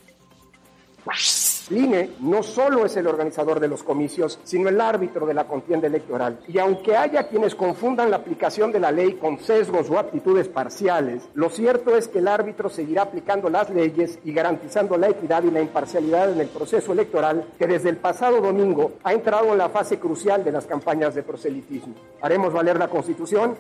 [1.71, 5.87] INE no solo es el organizador de los comicios, sino el árbitro de la contienda
[5.87, 6.39] electoral.
[6.49, 11.29] Y aunque haya quienes confundan la aplicación de la ley con sesgos o actitudes parciales,
[11.35, 15.51] lo cierto es que el árbitro seguirá aplicando las leyes y garantizando la equidad y
[15.51, 19.69] la imparcialidad en el proceso electoral que desde el pasado domingo ha entrado en la
[19.69, 21.95] fase crucial de las campañas de proselitismo.
[22.21, 23.57] ¿Haremos valer la Constitución?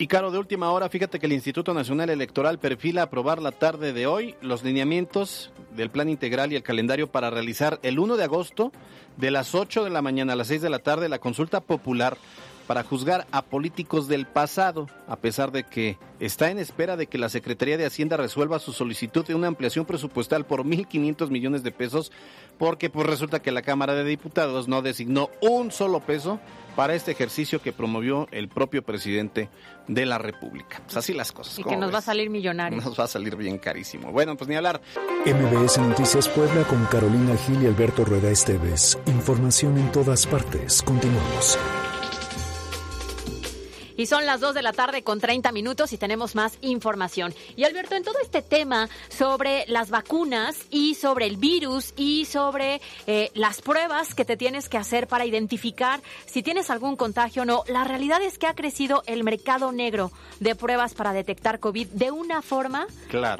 [0.00, 3.92] Y Caro, de última hora, fíjate que el Instituto Nacional Electoral perfila aprobar la tarde
[3.92, 8.24] de hoy los lineamientos del plan integral y el calendario para realizar el 1 de
[8.24, 8.72] agosto
[9.18, 12.16] de las 8 de la mañana a las 6 de la tarde la consulta popular
[12.70, 17.18] para juzgar a políticos del pasado, a pesar de que está en espera de que
[17.18, 21.72] la Secretaría de Hacienda resuelva su solicitud de una ampliación presupuestal por 1.500 millones de
[21.72, 22.12] pesos,
[22.58, 26.38] porque pues resulta que la Cámara de Diputados no designó un solo peso
[26.76, 29.48] para este ejercicio que promovió el propio presidente
[29.88, 30.80] de la República.
[30.84, 31.58] Pues así las cosas.
[31.58, 32.80] Y que nos va a salir millonario.
[32.80, 34.12] Nos va a salir bien carísimo.
[34.12, 34.80] Bueno, pues ni hablar.
[35.26, 38.96] MBS Noticias Puebla con Carolina Gil y Alberto Rueda Esteves.
[39.06, 40.82] Información en todas partes.
[40.82, 41.58] Continuamos.
[44.00, 47.34] Y son las 2 de la tarde con 30 minutos y tenemos más información.
[47.54, 52.80] Y Alberto, en todo este tema sobre las vacunas y sobre el virus y sobre
[53.06, 57.44] eh, las pruebas que te tienes que hacer para identificar si tienes algún contagio o
[57.44, 61.88] no, la realidad es que ha crecido el mercado negro de pruebas para detectar COVID
[61.88, 62.86] de una forma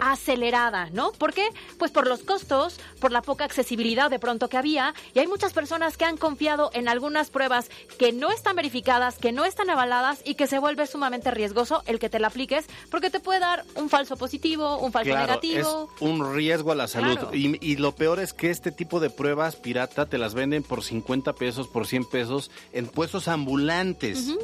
[0.03, 1.13] acelerada, ¿no?
[1.13, 1.49] ¿Por qué?
[1.79, 5.55] Pues por los costos, por la poca accesibilidad de pronto que había y hay muchas
[5.55, 10.21] personas que han confiado en algunas pruebas que no están verificadas, que no están avaladas
[10.23, 13.65] y que se vuelve sumamente riesgoso el que te la apliques porque te puede dar
[13.77, 15.89] un falso positivo, un falso negativo.
[15.95, 17.19] Es un riesgo a la salud.
[17.33, 21.33] Y, lo peor es que este tipo de pruebas pirata te las venden por 50
[21.35, 24.35] pesos, por 100 pesos en puestos ambulantes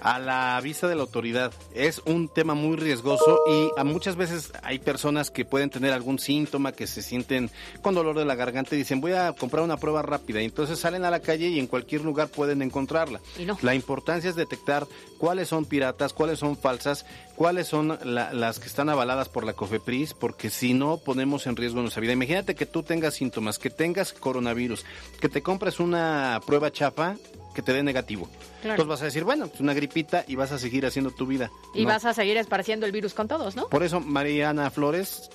[0.00, 1.52] a la vista de la autoridad.
[1.74, 6.18] Es un tema muy riesgoso y a muchas veces hay personas que pueden tener algún
[6.18, 7.50] síntoma, que se sienten
[7.82, 10.40] con dolor de la garganta y dicen voy a comprar una prueba rápida.
[10.40, 13.20] Y entonces salen a la calle y en cualquier lugar pueden encontrarla.
[13.62, 14.86] La importancia es detectar
[15.18, 17.04] cuáles son piratas, cuáles son falsas,
[17.36, 21.80] cuáles son las que están avaladas por la COFEPRIS, porque si no ponemos en riesgo
[21.80, 22.12] nuestra vida.
[22.12, 24.84] Imagínate que tú tengas síntomas, que tengas coronavirus,
[25.20, 27.16] que te compres una prueba chafa
[27.54, 28.28] que te dé negativo.
[28.62, 31.50] Entonces vas a decir, bueno, es una gripita y vas a seguir haciendo tu vida.
[31.74, 33.68] Y vas a seguir esparciendo el virus con todos, ¿no?
[33.68, 35.30] Por eso Mariana Flores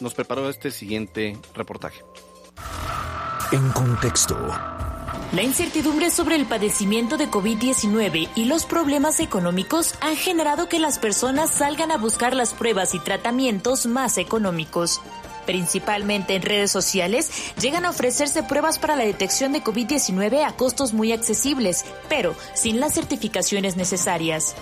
[0.00, 2.02] nos preparó este siguiente reportaje.
[3.52, 4.36] En contexto.
[5.32, 10.98] La incertidumbre sobre el padecimiento de COVID-19 y los problemas económicos han generado que las
[10.98, 15.00] personas salgan a buscar las pruebas y tratamientos más económicos
[15.46, 20.92] principalmente en redes sociales, llegan a ofrecerse pruebas para la detección de COVID-19 a costos
[20.92, 24.54] muy accesibles, pero sin las certificaciones necesarias.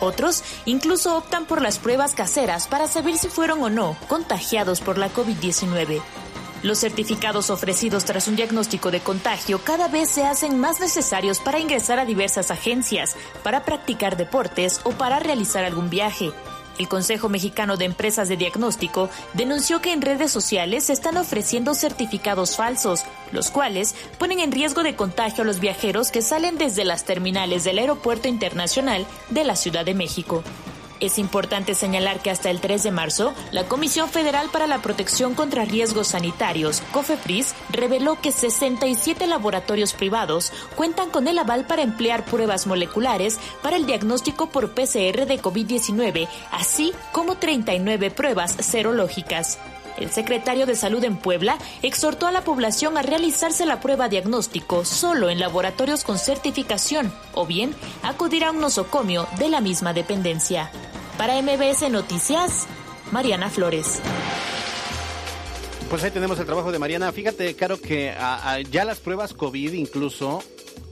[0.00, 4.98] Otros incluso optan por las pruebas caseras para saber si fueron o no contagiados por
[4.98, 6.00] la COVID-19.
[6.62, 11.60] Los certificados ofrecidos tras un diagnóstico de contagio cada vez se hacen más necesarios para
[11.60, 16.32] ingresar a diversas agencias, para practicar deportes o para realizar algún viaje.
[16.78, 21.74] El Consejo Mexicano de Empresas de Diagnóstico denunció que en redes sociales se están ofreciendo
[21.74, 26.84] certificados falsos, los cuales ponen en riesgo de contagio a los viajeros que salen desde
[26.84, 30.44] las terminales del Aeropuerto Internacional de la Ciudad de México.
[31.00, 35.34] Es importante señalar que hasta el 3 de marzo, la Comisión Federal para la Protección
[35.34, 42.24] contra Riesgos Sanitarios, COFEPRIS, reveló que 67 laboratorios privados cuentan con el aval para emplear
[42.24, 49.58] pruebas moleculares para el diagnóstico por PCR de COVID-19, así como 39 pruebas serológicas.
[50.00, 54.84] El secretario de Salud en Puebla exhortó a la población a realizarse la prueba diagnóstico
[54.84, 60.70] solo en laboratorios con certificación o bien acudir a un nosocomio de la misma dependencia.
[61.16, 62.66] Para MBS Noticias,
[63.10, 64.00] Mariana Flores.
[65.90, 67.10] Pues ahí tenemos el trabajo de Mariana.
[67.10, 68.14] Fíjate, Caro, que
[68.70, 70.42] ya las pruebas COVID incluso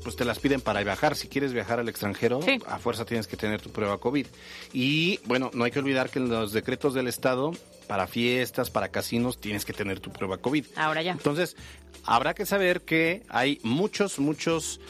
[0.03, 1.15] pues te las piden para viajar.
[1.17, 4.27] Si quieres viajar al extranjero, a fuerza tienes que tener tu prueba COVID.
[4.73, 7.53] Y bueno, no hay que olvidar que en los decretos del Estado
[7.87, 10.67] para fiestas, para casinos, tienes que tener tu prueba COVID.
[10.77, 11.13] Ahora ya.
[11.13, 11.57] Entonces,
[12.05, 14.81] habrá que saber que hay muchos, muchos,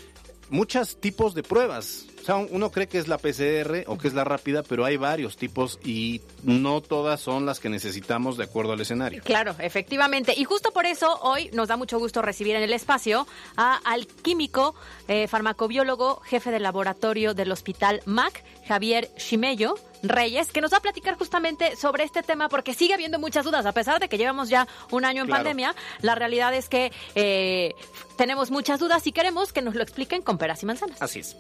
[0.51, 2.07] muchos tipos de pruebas.
[2.27, 5.37] Sea, uno cree que es la PCR o que es la rápida, pero hay varios
[5.37, 9.23] tipos y no todas son las que necesitamos de acuerdo al escenario.
[9.23, 10.35] Claro, efectivamente.
[10.37, 14.09] Y justo por eso hoy nos da mucho gusto recibir en el espacio a, al
[14.09, 14.75] químico,
[15.07, 20.83] eh, farmacobiólogo, jefe de laboratorio del Hospital MAC, Javier Chimello Reyes, que nos va a
[20.83, 23.67] platicar justamente sobre este tema porque sigue habiendo muchas dudas.
[23.67, 27.73] A pesar de que llevamos ya un año en pandemia, la realidad es que eh,
[28.17, 31.01] tenemos muchas dudas y queremos que nos lo expliquen con peras y manzanas.
[31.01, 31.37] Así es.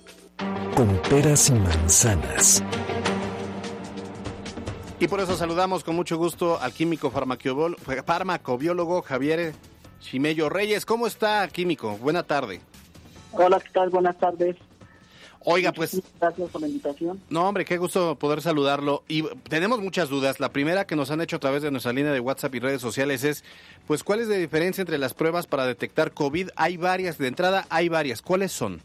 [0.74, 2.62] Con peras y manzanas.
[4.98, 9.54] Y por eso saludamos con mucho gusto al químico farmacobiólogo Javier
[10.00, 10.86] Chimello Reyes.
[10.86, 11.98] ¿Cómo está, químico?
[11.98, 12.60] Buena tarde.
[13.32, 13.90] Hola, ¿qué tal?
[13.90, 14.56] Buenas tardes.
[15.48, 16.02] Oiga, pues...
[16.20, 17.20] Gracias por la invitación.
[17.30, 19.04] No, hombre, qué gusto poder saludarlo.
[19.06, 20.40] Y tenemos muchas dudas.
[20.40, 22.80] La primera que nos han hecho a través de nuestra línea de WhatsApp y redes
[22.80, 23.44] sociales es,
[23.86, 26.48] pues, ¿cuál es la diferencia entre las pruebas para detectar COVID?
[26.56, 28.22] Hay varias, de entrada hay varias.
[28.22, 28.80] ¿Cuáles son?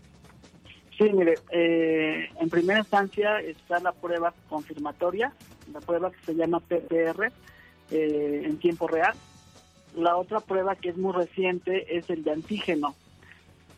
[1.02, 5.34] Sí, mire, eh, en primera instancia está la prueba confirmatoria,
[5.74, 7.32] la prueba que se llama PCR
[7.90, 9.16] eh, en tiempo real.
[9.96, 12.94] La otra prueba que es muy reciente es el de antígeno,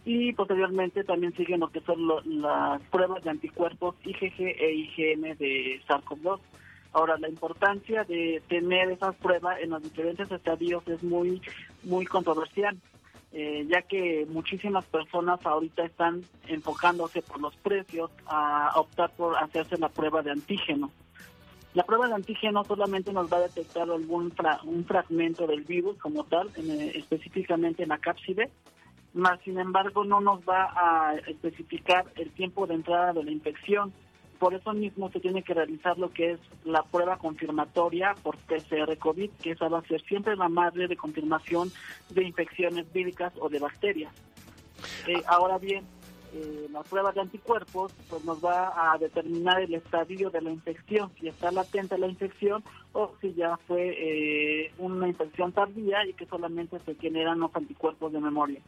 [0.04, 2.06] y posteriormente también siguen lo que son
[2.42, 6.42] las pruebas de anticuerpos IgG e IgM de SARS-CoV-2.
[6.92, 11.42] Ahora, la importancia de tener esas pruebas en los diferentes estadios es muy,
[11.84, 12.78] muy controversial,
[13.34, 19.78] eh, ya que muchísimas personas ahorita están enfocándose por los precios a optar por hacerse
[19.78, 20.92] la prueba de antígeno.
[21.74, 24.32] La prueba de antígeno solamente nos va a detectar algún
[24.66, 28.52] un fragmento del virus como tal, eh, específicamente en la cápside,
[29.14, 33.92] más sin embargo no nos va a especificar el tiempo de entrada de la infección.
[34.44, 38.98] Por eso mismo se tiene que realizar lo que es la prueba confirmatoria por PCR
[38.98, 41.72] COVID, que esa va a ser siempre la madre de confirmación
[42.10, 44.14] de infecciones víricas o de bacterias.
[45.08, 45.86] Eh, ahora bien,
[46.34, 51.10] eh, la prueba de anticuerpos pues nos va a determinar el estadio de la infección,
[51.22, 56.26] si está latente la infección o si ya fue eh, una infección tardía y que
[56.26, 58.60] solamente se generan los anticuerpos de memoria.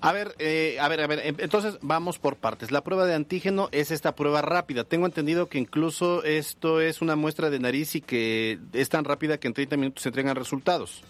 [0.00, 2.70] A ver, eh, a ver, a ver, em, entonces vamos por partes.
[2.70, 4.84] La prueba de antígeno es esta prueba rápida.
[4.84, 9.38] Tengo entendido que incluso esto es una muestra de nariz y que es tan rápida
[9.38, 11.02] que en 30 minutos se entregan resultados.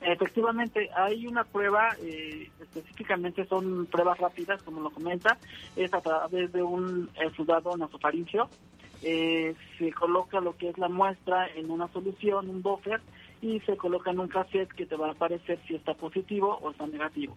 [0.00, 5.38] Efectivamente, hay una prueba, eh, específicamente son pruebas rápidas, como lo comenta,
[5.74, 8.48] es a través de un sudado nasofaringeo.
[9.02, 13.00] Eh, se coloca lo que es la muestra en una solución, un buffer,
[13.40, 16.70] y se coloca en un cassette que te va a aparecer si está positivo o
[16.70, 17.36] está negativo.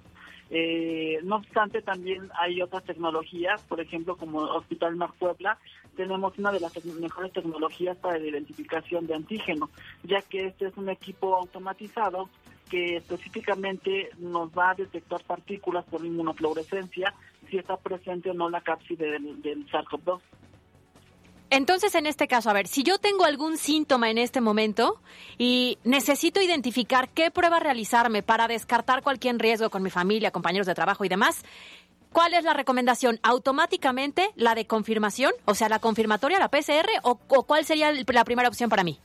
[0.49, 5.57] Eh, no obstante, también hay otras tecnologías, por ejemplo, como Hospital Mar Puebla,
[5.95, 9.69] tenemos una de las mejores tecnologías para la identificación de antígeno,
[10.03, 12.29] ya que este es un equipo automatizado
[12.69, 17.13] que específicamente nos va a detectar partículas por inmunofluorescencia
[17.49, 20.19] si está presente o no la cápside del, del SARS-CoV-2.
[21.51, 25.01] Entonces, en este caso, a ver, si yo tengo algún síntoma en este momento
[25.37, 30.73] y necesito identificar qué prueba realizarme para descartar cualquier riesgo con mi familia, compañeros de
[30.73, 31.43] trabajo y demás,
[32.13, 33.19] ¿cuál es la recomendación?
[33.21, 35.33] ¿Automáticamente la de confirmación?
[35.43, 38.97] O sea, la confirmatoria, la PCR, o, cuál sería la primera opción para mí?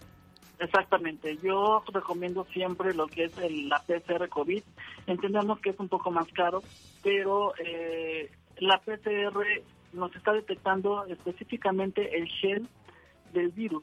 [0.60, 3.32] Exactamente, yo recomiendo siempre lo que es
[3.64, 4.62] la PCR COVID.
[5.08, 6.62] Entendemos que es un poco más caro,
[7.02, 9.44] pero eh, la PCR
[9.96, 12.68] nos está detectando específicamente el gen
[13.32, 13.82] del virus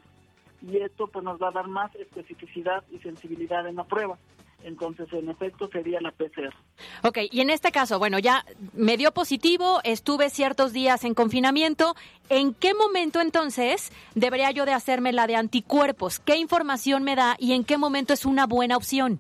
[0.62, 4.18] y esto pues nos va a dar más especificidad y sensibilidad en la prueba.
[4.64, 6.54] Entonces, en efecto, sería la PCR.
[7.04, 11.96] Ok, y en este caso, bueno, ya me dio positivo, estuve ciertos días en confinamiento.
[12.30, 16.22] ¿En qué momento entonces debería yo de hacerme la de anticuerpos?
[16.22, 19.20] ¿Qué información me da y en qué momento es una buena opción?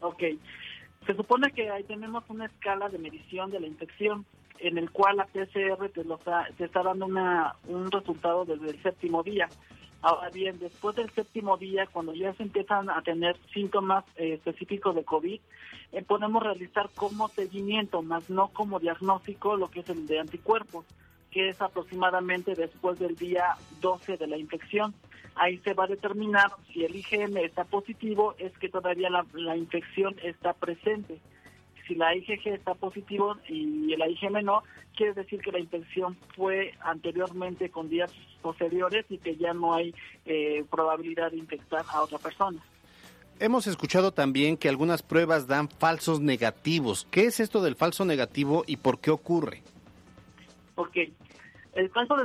[0.00, 0.22] Ok,
[1.06, 4.26] se supone que ahí tenemos una escala de medición de la infección
[4.60, 8.70] en el cual la PCR te, lo está, te está dando una, un resultado desde
[8.70, 9.48] el séptimo día.
[10.02, 14.94] Ahora bien, después del séptimo día, cuando ya se empiezan a tener síntomas eh, específicos
[14.94, 15.40] de COVID,
[15.92, 20.86] eh, podemos realizar como seguimiento, más no como diagnóstico, lo que es el de anticuerpos,
[21.30, 24.94] que es aproximadamente después del día 12 de la infección.
[25.34, 29.56] Ahí se va a determinar si el IgM está positivo, es que todavía la, la
[29.56, 31.20] infección está presente
[31.90, 34.62] si la IgG está positivo y el IgM no,
[34.94, 38.12] quiere decir que la infección fue anteriormente con días
[38.42, 39.92] posteriores y que ya no hay
[40.24, 42.62] eh, probabilidad de infectar a otra persona.
[43.40, 47.08] Hemos escuchado también que algunas pruebas dan falsos negativos.
[47.10, 49.62] ¿Qué es esto del falso negativo y por qué ocurre?
[50.76, 51.12] Porque
[51.74, 52.16] el falso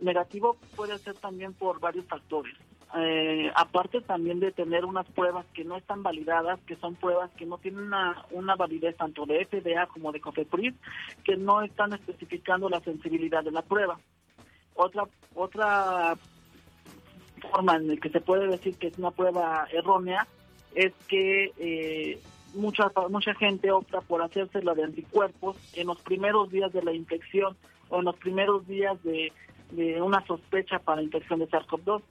[0.00, 2.54] negativo puede ser también por varios factores.
[2.94, 7.46] Eh, aparte también de tener unas pruebas que no están validadas, que son pruebas que
[7.46, 10.74] no tienen una, una validez tanto de FDA como de COFEPRIS,
[11.24, 13.98] que no están especificando la sensibilidad de la prueba.
[14.74, 16.16] Otra otra
[17.40, 20.26] forma en la que se puede decir que es una prueba errónea
[20.74, 22.20] es que eh,
[22.54, 26.92] mucha mucha gente opta por hacerse la de anticuerpos en los primeros días de la
[26.92, 27.56] infección
[27.88, 29.32] o en los primeros días de,
[29.70, 32.02] de una sospecha para infección de SARS-CoV-2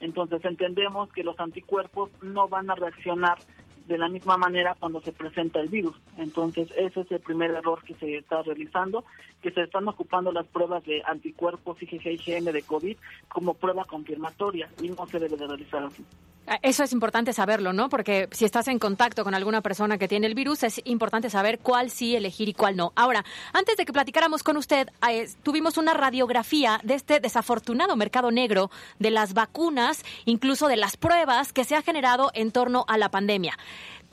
[0.00, 3.38] entonces entendemos que los anticuerpos no van a reaccionar
[3.86, 5.96] de la misma manera cuando se presenta el virus.
[6.16, 9.04] Entonces, ese es el primer error que se está realizando,
[9.42, 12.96] que se están ocupando las pruebas de anticuerpos IgG IgM de COVID
[13.28, 16.04] como prueba confirmatoria y no se debe de realizar así.
[16.52, 17.88] Ah, eso es importante saberlo, ¿no?
[17.88, 21.60] Porque si estás en contacto con alguna persona que tiene el virus, es importante saber
[21.60, 22.92] cuál sí elegir y cuál no.
[22.96, 28.32] Ahora, antes de que platicáramos con usted, eh, tuvimos una radiografía de este desafortunado mercado
[28.32, 32.98] negro de las vacunas, incluso de las pruebas que se ha generado en torno a
[32.98, 33.56] la pandemia.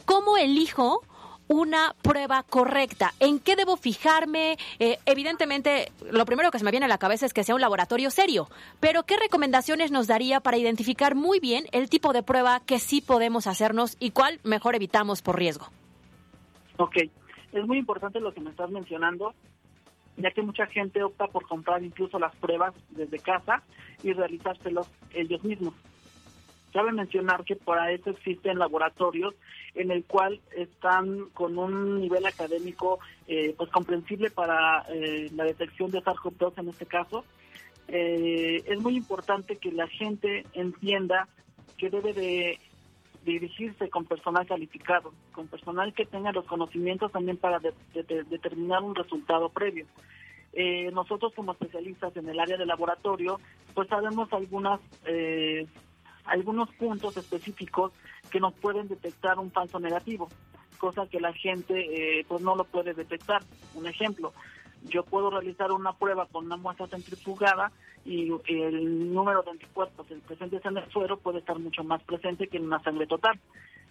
[0.07, 1.01] ¿Cómo elijo?
[1.49, 3.13] una prueba correcta.
[3.21, 4.57] ¿En qué debo fijarme?
[4.79, 7.61] Eh, evidentemente, lo primero que se me viene a la cabeza es que sea un
[7.61, 8.49] laboratorio serio,
[8.81, 12.99] pero ¿qué recomendaciones nos daría para identificar muy bien el tipo de prueba que sí
[12.99, 15.67] podemos hacernos y cuál mejor evitamos por riesgo?
[16.75, 16.97] Ok,
[17.53, 19.33] es muy importante lo que me estás mencionando,
[20.17, 23.63] ya que mucha gente opta por comprar incluso las pruebas desde casa
[24.03, 25.73] y realizárselos ellos mismos.
[26.73, 29.33] Cabe mencionar que para eso existen laboratorios
[29.73, 35.91] en el cual están con un nivel académico eh, pues comprensible para eh, la detección
[35.91, 37.23] de SARS-CoV-2 en este caso.
[37.87, 41.27] Eh, es muy importante que la gente entienda
[41.77, 42.59] que debe de
[43.23, 47.59] dirigirse con personal calificado, con personal que tenga los conocimientos también para
[48.29, 49.85] determinar un resultado previo.
[50.93, 53.39] nosotros como especialistas en el área de laboratorio,
[53.73, 54.79] pues sabemos algunas
[56.27, 57.91] algunos puntos específicos
[58.31, 60.29] que nos pueden detectar un falso negativo,
[60.77, 63.41] cosa que la gente eh, pues no lo puede detectar.
[63.73, 64.33] Un ejemplo,
[64.83, 67.71] yo puedo realizar una prueba con una muestra centrifugada
[68.05, 72.57] y el número de anticuerpos presentes en el suero puede estar mucho más presente que
[72.57, 73.39] en una sangre total.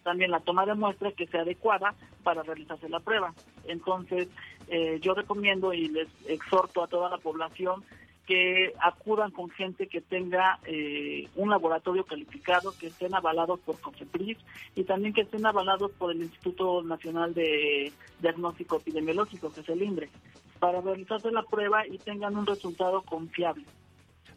[0.02, 3.34] También la toma de muestra que sea adecuada para realizarse la prueba.
[3.66, 4.28] Entonces,
[4.68, 7.84] eh, yo recomiendo y les exhorto a toda la población
[8.26, 14.38] que acudan con gente que tenga eh, un laboratorio calificado, que estén avalados por COFEPRIS
[14.74, 19.82] y también que estén avalados por el Instituto Nacional de Diagnóstico Epidemiológico, que es el
[19.82, 20.10] INDRE,
[20.58, 23.64] para realizarse la prueba y tengan un resultado confiable.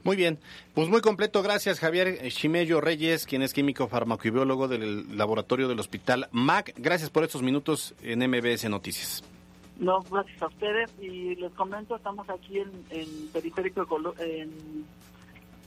[0.04, 0.40] Muy bien,
[0.74, 1.44] pues muy completo.
[1.44, 6.74] Gracias, Javier Chimello Reyes, quien es químico farmacobiólogo del laboratorio del Hospital MAC.
[6.78, 9.24] Gracias por estos minutos en MBS Noticias.
[9.80, 10.92] No, gracias a ustedes.
[11.02, 13.88] Y les comento, estamos aquí en, en Periférico,
[14.20, 14.86] en,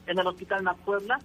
[0.06, 1.18] en el Hospital La Puebla,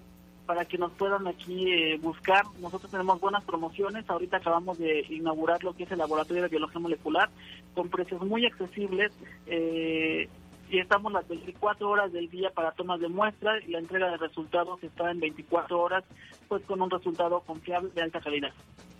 [0.46, 2.44] para que nos puedan aquí eh, buscar.
[2.60, 4.08] Nosotros tenemos buenas promociones.
[4.08, 7.28] Ahorita acabamos de inaugurar lo que es el Laboratorio de Biología Molecular,
[7.74, 9.12] con precios muy accesibles.
[9.46, 10.28] Eh,
[10.70, 14.18] y estamos las 24 horas del día para tomas de muestras y la entrega de
[14.18, 16.04] resultados está en 24 horas,
[16.46, 18.52] pues con un resultado confiable de alta calidad.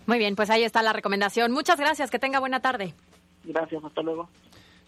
[0.07, 1.51] Muy bien, pues ahí está la recomendación.
[1.51, 2.95] Muchas gracias, que tenga buena tarde.
[3.49, 4.29] Gracias, hasta luego.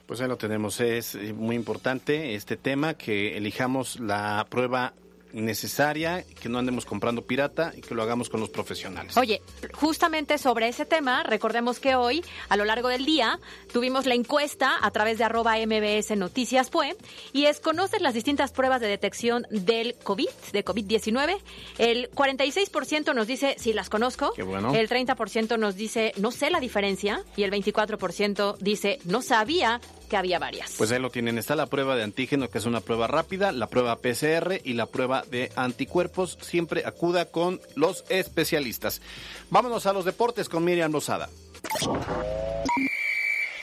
[0.06, 4.94] Pues ahí lo tenemos, es muy importante este tema, que elijamos la prueba
[5.34, 9.18] necesaria, que no andemos comprando pirata y que lo hagamos con los profesionales.
[9.18, 9.42] Oye,
[9.74, 13.40] justamente sobre ese tema, recordemos que hoy, a lo largo del día,
[13.72, 16.96] tuvimos la encuesta a través de arroba mbs noticias fue,
[17.34, 21.38] y es, ¿conoces las distintas pruebas de detección del COVID, de COVID-19?
[21.78, 24.34] El 46% nos dice, sí las conozco.
[24.36, 24.74] Qué bueno.
[24.74, 27.24] El 30% nos dice, no sé la diferencia.
[27.36, 29.82] Y el 24% dice, no sabía
[30.12, 30.74] que había varias.
[30.78, 31.38] Pues ahí lo tienen.
[31.38, 34.86] Está la prueba de antígeno, que es una prueba rápida, la prueba PCR y la
[34.86, 36.38] prueba de anticuerpos.
[36.42, 39.02] Siempre acuda con los especialistas.
[39.50, 41.30] Vámonos a los deportes con Miriam Lozada.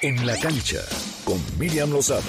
[0.01, 0.81] En la cancha
[1.25, 2.23] con Miriam Lozada.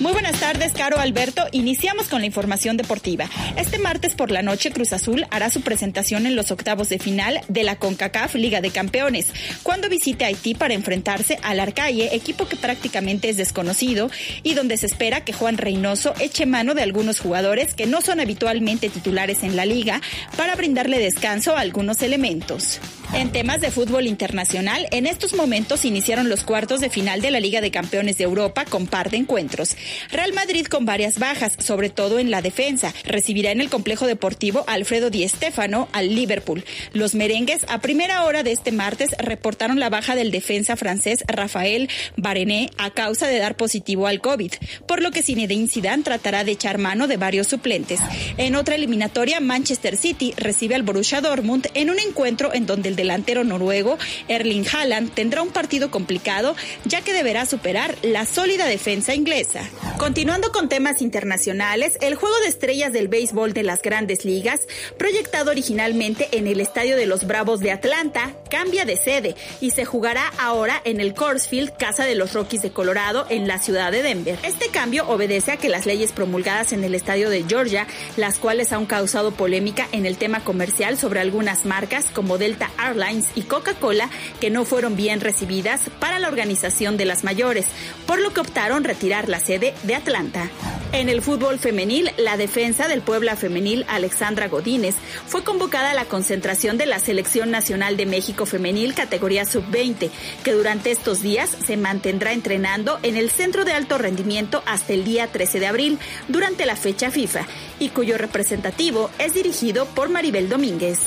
[0.00, 1.46] Muy buenas tardes, Caro Alberto.
[1.52, 3.28] Iniciamos con la información deportiva.
[3.56, 7.40] Este martes por la noche, Cruz Azul hará su presentación en los octavos de final
[7.48, 9.28] de la CONCACAF Liga de Campeones,
[9.62, 14.10] cuando visite Haití para enfrentarse al Arcaye, equipo que prácticamente es desconocido
[14.42, 18.20] y donde se espera que Juan Reynoso eche mano de algunos jugadores que no son
[18.20, 20.00] habitualmente titulares en la liga
[20.36, 22.80] para brindarle descanso a algunos elementos.
[23.14, 27.40] En temas de fútbol internacional, en estos momentos iniciaron los cuartos de final de la
[27.40, 29.76] Liga de Campeones de Europa con par de encuentros.
[30.10, 34.64] Real Madrid con varias bajas, sobre todo en la defensa, recibirá en el complejo deportivo
[34.66, 36.64] Alfredo Di Stéfano al Liverpool.
[36.92, 41.88] Los merengues a primera hora de este martes reportaron la baja del defensa francés Rafael
[42.16, 44.52] Barené a causa de dar positivo al COVID,
[44.86, 48.00] por lo que Zinedine Zidane tratará de echar mano de varios suplentes.
[48.36, 52.96] En otra eliminatoria, Manchester City recibe al Borussia Dortmund en un encuentro en donde el
[52.96, 59.14] delantero noruego Erling Haaland tendrá un partido complicado ya que deberá superar la sólida defensa
[59.14, 59.68] inglesa.
[59.98, 64.60] Continuando con temas internacionales, el juego de estrellas del béisbol de las grandes ligas,
[64.98, 69.84] proyectado originalmente en el Estadio de los Bravos de Atlanta, cambia de sede y se
[69.84, 73.92] jugará ahora en el Coors Field, casa de los Rockies de Colorado, en la ciudad
[73.92, 74.38] de Denver.
[74.42, 78.72] Este cambio obedece a que las leyes promulgadas en el Estadio de Georgia, las cuales
[78.72, 84.10] han causado polémica en el tema comercial sobre algunas marcas como Delta Airlines y Coca-Cola,
[84.40, 87.66] que no fueron bien recibidas para la organización de las mayores,
[88.06, 90.50] por lo que optaron retirar la sede de Atlanta.
[90.90, 94.94] En el fútbol femenil, la defensa del Puebla femenil Alexandra Godínez
[95.26, 100.10] fue convocada a la concentración de la Selección Nacional de México femenil categoría sub-20,
[100.42, 105.04] que durante estos días se mantendrá entrenando en el Centro de Alto Rendimiento hasta el
[105.04, 105.98] día 13 de abril,
[106.28, 107.46] durante la fecha FIFA,
[107.78, 110.98] y cuyo representativo es dirigido por Maribel Domínguez.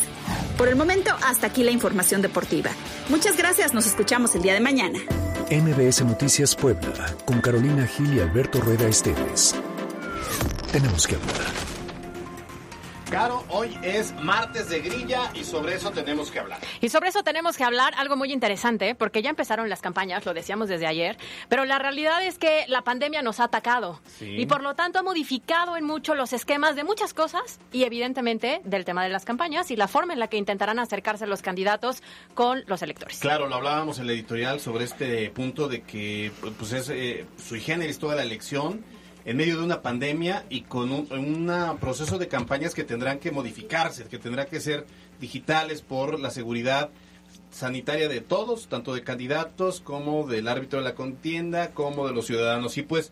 [0.57, 2.71] Por el momento, hasta aquí la información deportiva.
[3.09, 4.99] Muchas gracias, nos escuchamos el día de mañana.
[5.51, 9.55] MBS Noticias Puebla, con Carolina Gil y Alberto Rueda Esteves.
[10.71, 11.74] Tenemos que hablar.
[13.09, 16.59] Caro, hoy es martes de grilla y sobre eso tenemos que hablar.
[16.81, 20.33] Y sobre eso tenemos que hablar algo muy interesante, porque ya empezaron las campañas, lo
[20.33, 21.15] decíamos desde ayer,
[21.47, 24.25] pero la realidad es que la pandemia nos ha atacado Sí.
[24.37, 28.61] y por lo tanto ha modificado en mucho los esquemas de muchas cosas y evidentemente
[28.65, 32.01] del tema de las campañas y la forma en la que intentarán acercarse los candidatos
[32.33, 33.19] con los electores.
[33.19, 37.61] Claro, lo hablábamos en el editorial sobre este punto de que pues es eh, sui
[37.61, 38.83] generis toda la elección
[39.25, 43.31] en medio de una pandemia y con un una proceso de campañas que tendrán que
[43.31, 44.85] modificarse, que tendrán que ser
[45.19, 46.89] digitales por la seguridad
[47.49, 52.27] sanitaria de todos, tanto de candidatos como del árbitro de la contienda, como de los
[52.27, 52.77] ciudadanos.
[52.77, 53.11] Y pues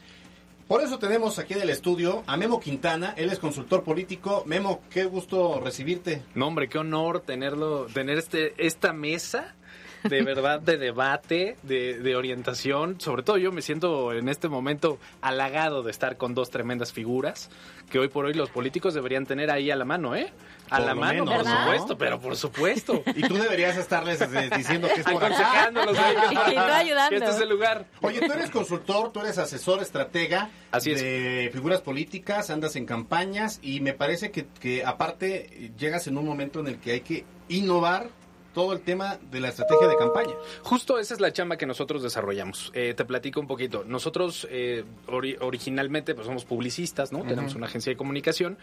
[0.68, 4.44] por eso tenemos aquí en el estudio a Memo Quintana, él es consultor político.
[4.46, 6.22] Memo, qué gusto recibirte.
[6.36, 9.56] No, hombre, qué honor tenerlo, tener este, esta mesa
[10.04, 13.00] de verdad de debate, de, de orientación.
[13.00, 17.50] Sobre todo yo me siento en este momento halagado de estar con dos tremendas figuras
[17.90, 20.32] que hoy por hoy los políticos deberían tener ahí a la mano, ¿eh?
[20.70, 23.04] A Por la mano, menos, por supuesto, pero por supuesto.
[23.16, 25.70] Y tú deberías estarles eh, diciendo que es por acá.
[25.72, 27.10] Y ayudando.
[27.10, 27.86] que Este es el lugar.
[28.02, 31.02] Oye, tú eres consultor, tú eres asesor, estratega Así es.
[31.02, 36.26] de figuras políticas, andas en campañas y me parece que, que aparte llegas en un
[36.26, 38.10] momento en el que hay que innovar
[38.54, 40.34] todo el tema de la estrategia de campaña.
[40.62, 42.72] Justo esa es la chamba que nosotros desarrollamos.
[42.74, 43.84] Eh, te platico un poquito.
[43.86, 47.24] Nosotros eh, ori- originalmente pues somos publicistas, ¿no?
[47.24, 48.58] Tenemos una agencia de comunicación,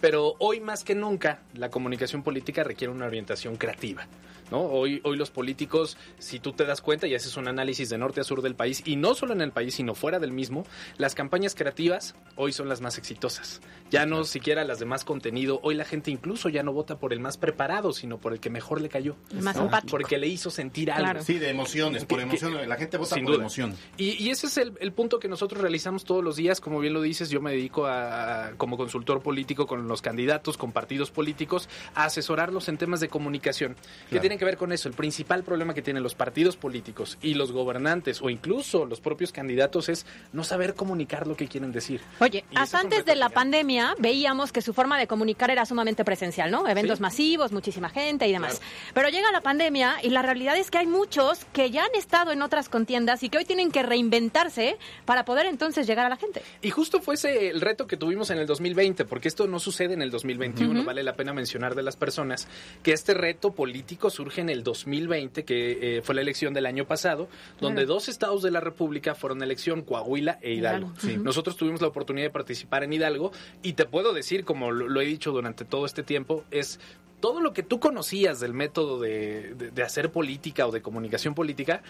[0.00, 4.06] pero hoy más que nunca la comunicación política requiere una orientación creativa,
[4.50, 4.60] ¿no?
[4.60, 8.20] Hoy, hoy los políticos, si tú te das cuenta y haces un análisis de norte
[8.20, 10.64] a sur del país, y no solo en el país, sino fuera del mismo,
[10.98, 13.60] las campañas creativas hoy son las más exitosas.
[13.90, 15.60] Ya no siquiera las de más contenido.
[15.62, 18.50] Hoy la gente incluso ya no vota por el más preparado, sino por el que
[18.50, 19.14] mejor le cayó.
[19.30, 19.70] El más ¿no?
[19.88, 21.04] Porque le hizo sentir algo.
[21.04, 21.22] Claro.
[21.22, 22.68] Sí, de emociones, por emoción.
[22.68, 23.42] La gente vota sin por duda.
[23.44, 23.74] emoción.
[23.96, 26.60] Y, y ese es el, el punto que nosotros realizamos todos los días.
[26.60, 30.56] Como bien lo dices, yo me dedico a, a- como consultor político con los candidatos,
[30.56, 33.74] con partidos políticos, a asesorarlos en temas de comunicación.
[33.74, 34.20] que Claro.
[34.22, 34.88] tienen que ver con eso?
[34.88, 39.32] El principal problema que tienen los partidos políticos y los gobernantes o incluso los propios
[39.32, 42.00] candidatos es no saber comunicar lo que quieren decir.
[42.20, 46.04] Oye, Y hasta antes de la pandemia veíamos que su forma de comunicar era sumamente
[46.04, 46.66] presencial, ¿no?
[46.68, 47.02] Eventos Sí.
[47.02, 48.60] masivos, muchísima gente y demás.
[48.94, 52.32] Pero llega la pandemia y la realidad es que hay muchos que ya han estado
[52.32, 56.16] en otras contiendas y que hoy tienen que reinventarse para poder entonces llegar a la
[56.16, 56.42] gente.
[56.62, 59.94] Y justo fue ese el reto que tuvimos en el 2020, porque esto no sucede
[59.94, 60.84] en el 2021?
[60.84, 62.46] Vale la pena mencionar de las personas
[62.84, 66.86] que este reto político surge en el 2020, que eh, fue la elección del año
[66.86, 67.28] pasado,
[67.60, 70.92] donde dos estados de la República fueron elección, Coahuila e Hidalgo.
[71.18, 75.06] Nosotros tuvimos la oportunidad de participar en Hidalgo y te puedo decir, como lo, he
[75.06, 76.78] dicho durante todo este tiempo, es
[77.18, 81.82] todo lo que tú conocías del método de, hacer política o de comunicación política,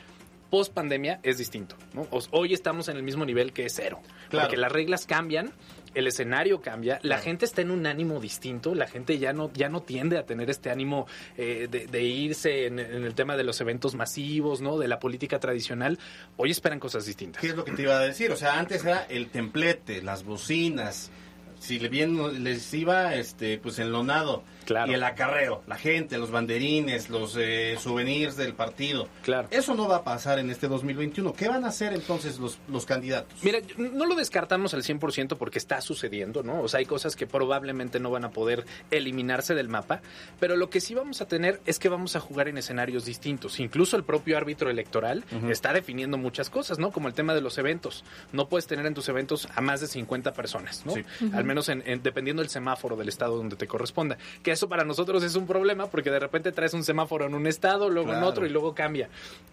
[0.49, 1.76] post pandemia es distinto.
[2.30, 4.01] Hoy estamos en el mismo nivel que es cero.
[4.30, 5.53] Porque las reglas cambian,
[5.95, 9.68] el escenario cambia, la gente está en un ánimo distinto, la gente ya no, ya
[9.68, 13.61] no tiende a tener este ánimo eh, de, irse en, en, el tema de los
[13.61, 14.78] eventos masivos, ¿no?
[14.78, 15.99] De la política tradicional.
[16.36, 17.40] Hoy esperan cosas distintas.
[17.40, 18.30] ¿Qué es lo que te iba a decir?
[18.30, 21.11] O sea, antes era el templete, las bocinas,
[21.59, 24.90] si le bien les iba este pues enlonado claro.
[24.90, 29.08] y el acarreo, la gente, los banderines, los eh, souvenirs del partido.
[29.22, 29.48] Claro.
[29.50, 31.32] Eso no va a pasar en este 2021.
[31.34, 33.42] ¿Qué van a hacer entonces los, los candidatos?
[33.42, 36.62] Mira, no lo descartamos al 100% porque está sucediendo, ¿no?
[36.62, 40.00] O sea, hay cosas que probablemente no van a poder eliminarse del mapa,
[40.40, 43.60] pero lo que sí vamos a tener es que vamos a jugar en escenarios distintos.
[43.60, 46.90] Incluso el propio árbitro electoral está definiendo muchas cosas, ¿no?
[46.90, 48.04] Como el tema de los eventos.
[48.32, 50.94] No puedes tener en tus eventos a más de 50 personas, ¿no?
[51.32, 54.16] Al menos en, dependiendo del semáforo del estado donde te corresponda.
[54.42, 57.46] Que eso para nosotros es un problema porque de repente traes un semáforo en un
[57.46, 59.09] estado, luego en otro y luego cambia.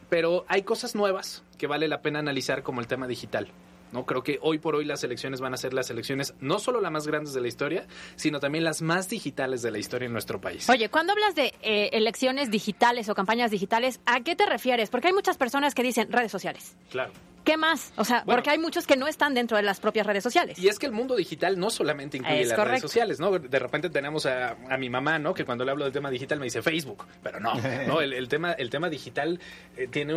[0.09, 3.49] Pero hay cosas nuevas que vale la pena analizar como el tema digital.
[3.91, 4.05] ¿no?
[4.05, 6.91] Creo que hoy por hoy las elecciones van a ser las elecciones no solo las
[6.91, 7.85] más grandes de la historia,
[8.15, 10.69] sino también las más digitales de la historia en nuestro país.
[10.69, 14.89] Oye, cuando hablas de eh, elecciones digitales o campañas digitales, ¿a qué te refieres?
[14.89, 16.75] Porque hay muchas personas que dicen redes sociales.
[16.89, 17.11] Claro.
[17.43, 17.93] ¿Qué más?
[17.97, 20.59] O sea, porque hay muchos que no están dentro de las propias redes sociales.
[20.59, 23.31] Y es que el mundo digital no solamente incluye las redes sociales, ¿no?
[23.37, 25.33] De repente tenemos a, mi mamá, ¿no?
[25.33, 27.53] Que cuando le hablo del tema digital me dice Facebook, pero no,
[27.87, 28.01] ¿no?
[28.01, 29.39] El, tema, el tema digital
[29.77, 30.13] eh, tiene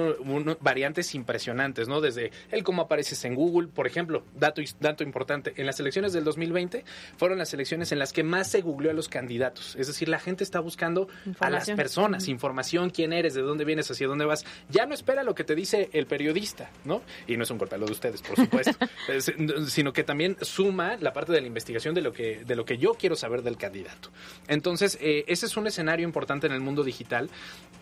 [0.61, 2.01] variantes impresionantes, ¿no?
[2.01, 6.25] Desde el cómo apareces en Google, por ejemplo, dato, dato importante, en las elecciones del
[6.25, 6.85] 2020
[7.17, 9.77] fueron las elecciones en las que más se googleó a los candidatos.
[9.77, 11.09] Es decir, la gente está buscando
[11.41, 14.45] a las personas, información, quién eres, de dónde vienes, hacia dónde vas.
[14.69, 17.03] Ya no espera lo que te dice el periodista, ¿no?
[17.27, 18.73] Y no es un golpe a lo de ustedes, por supuesto,
[19.69, 22.79] sino que también suma la parte de la investigación de lo que, de lo que
[22.79, 24.11] yo quiero saber del candidato.
[24.49, 27.31] Entonces, eh, ese es un escenario importante en el mundo digital.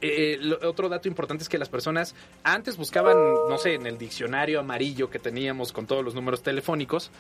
[0.01, 3.17] Eh, otro dato importante es que las personas antes buscaban,
[3.49, 7.11] no sé, en el diccionario amarillo que teníamos con todos los números telefónicos,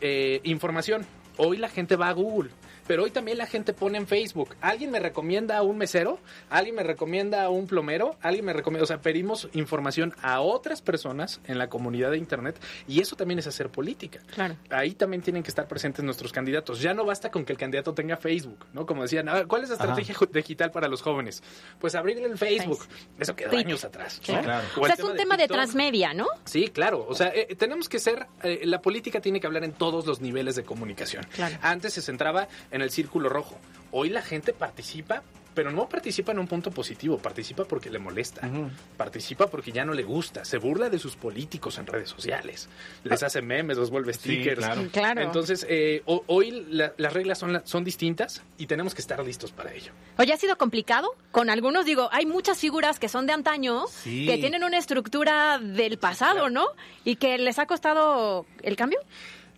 [0.00, 1.06] eh, información.
[1.36, 2.50] Hoy la gente va a Google
[2.86, 6.18] pero hoy también la gente pone en Facebook, ¿alguien me recomienda a un mesero?
[6.50, 8.16] ¿Alguien me recomienda a un plomero?
[8.20, 8.84] ¿Alguien me recomienda?
[8.84, 13.38] O sea, pedimos información a otras personas en la comunidad de Internet y eso también
[13.38, 14.20] es hacer política.
[14.34, 14.56] Claro.
[14.70, 16.80] Ahí también tienen que estar presentes nuestros candidatos.
[16.80, 18.86] Ya no basta con que el candidato tenga Facebook, ¿no?
[18.86, 21.42] Como decían, ¿cuál es la estrategia digital para los jóvenes?
[21.78, 22.80] Pues abrirle el Facebook.
[23.18, 24.20] Eso quedó años atrás.
[24.24, 24.62] Claro.
[24.76, 26.26] O, sea, es un tema de, transmedia, ¿no?
[26.44, 27.06] Sí, claro.
[27.08, 30.20] O sea, eh, tenemos que ser, eh, la política tiene que hablar en todos los
[30.20, 31.26] niveles de comunicación.
[31.34, 31.56] Claro.
[31.62, 33.58] Antes se centraba en el círculo rojo.
[33.90, 35.22] Hoy la gente participa
[35.54, 38.48] pero no participa en un punto positivo, participa porque le molesta,
[38.96, 42.68] participa porque ya no le gusta, se burla de sus políticos en redes sociales,
[43.04, 44.66] les hace memes, los vuelve stickers.
[44.92, 45.20] claro.
[45.20, 49.92] Entonces, eh, hoy las reglas son, son distintas y tenemos que estar listos para ello.
[50.18, 54.38] Hoy ha sido complicado, con algunos digo, hay muchas figuras que son de antaño, que
[54.38, 56.66] tienen una estructura del pasado, ¿no?
[57.04, 59.00] Y que les ha costado el cambio.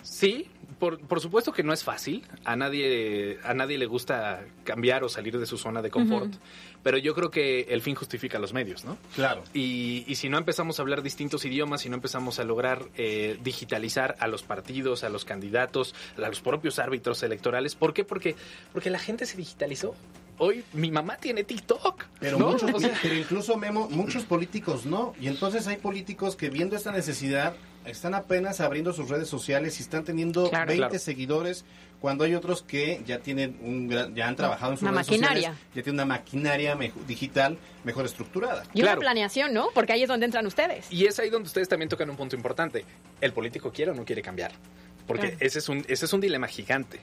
[0.02, 0.48] Sí,
[0.78, 2.24] por, supuesto que no es fácil.
[2.44, 6.32] A nadie, a nadie le gusta cambiar o salir de su zona de confort.
[6.82, 8.98] Pero yo creo que el fin justifica los medios, ¿no?
[9.14, 9.42] Claro.
[9.54, 14.16] Y, si no empezamos a hablar distintos idiomas, si no empezamos a lograr eh, digitalizar
[14.20, 18.04] a los partidos, a los candidatos, a los propios árbitros electorales, ¿por qué?
[18.04, 18.36] Porque,
[18.72, 19.94] porque la gente se digitalizó
[20.38, 22.04] hoy mi mamá tiene TikTok.
[22.20, 22.70] Pero, muchos,
[23.02, 25.14] pero incluso Memo, muchos políticos no.
[25.20, 27.54] Y entonces hay políticos que viendo esta necesidad
[27.84, 31.64] están apenas abriendo sus redes sociales y están teniendo 20 seguidores
[32.00, 35.48] cuando hay otros que ya tienen un ya han trabajado en sus redes maquinaria.
[35.50, 38.64] sociales, ya tienen una maquinaria digital mejor estructurada.
[38.74, 39.68] Y una planeación, ¿no?
[39.72, 40.86] Porque ahí es donde entran ustedes.
[40.92, 42.84] Y es ahí donde ustedes también tocan un punto importante.
[43.20, 44.52] ¿El político quiere o no quiere cambiar?
[45.06, 47.00] Porque ese, es un, ese es un dilema gigante.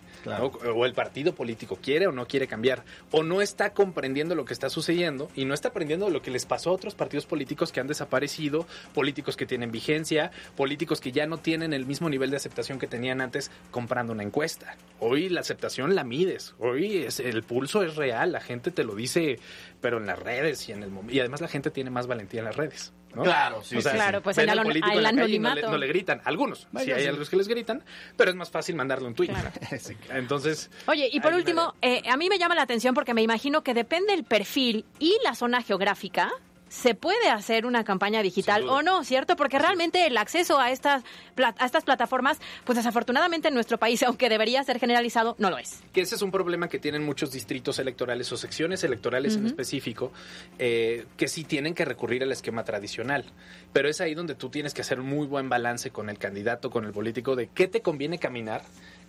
[0.74, 2.84] O el partido político quiere o no quiere cambiar.
[3.12, 6.46] O no está comprendiendo lo que está sucediendo y no está aprendiendo lo que les
[6.46, 11.28] pasó a otros partidos políticos que han desaparecido, políticos que tienen vigencia, políticos que ya
[11.28, 14.76] no tienen el mismo nivel de aceptación que tenían antes comprando una encuesta.
[15.00, 16.56] Hoy la aceptación la mides.
[16.60, 18.32] Hoy es, el pulso es real.
[18.32, 19.40] La gente te lo dice,
[19.80, 22.46] pero en las redes y en el Y además la gente tiene más valentía en
[22.46, 22.94] las redes.
[23.12, 25.70] Claro, sí, claro, pues en el, anonimato.
[25.70, 27.84] No le, gritan, algunos, sí hay algunos que les gritan,
[28.16, 29.32] pero es más fácil mandarle un tweet.
[30.10, 30.70] Entonces.
[30.88, 33.74] Oye, y por último, eh, a mí me llama la atención porque me imagino que
[33.74, 36.32] depende el perfil y la zona geográfica
[36.72, 39.36] se puede hacer una campaña digital o no, ¿cierto?
[39.36, 41.04] Porque realmente el acceso a estas,
[41.36, 45.82] a estas plataformas, pues desafortunadamente en nuestro país, aunque debería ser generalizado, no lo es.
[45.92, 50.14] Que ese es un problema que tienen muchos distritos electorales o secciones electorales en específico,
[50.60, 53.26] eh, que sí tienen que recurrir al esquema tradicional.
[53.74, 56.70] Pero es ahí donde tú tienes que hacer un muy buen balance con el candidato,
[56.70, 58.62] con el político, de qué te conviene caminar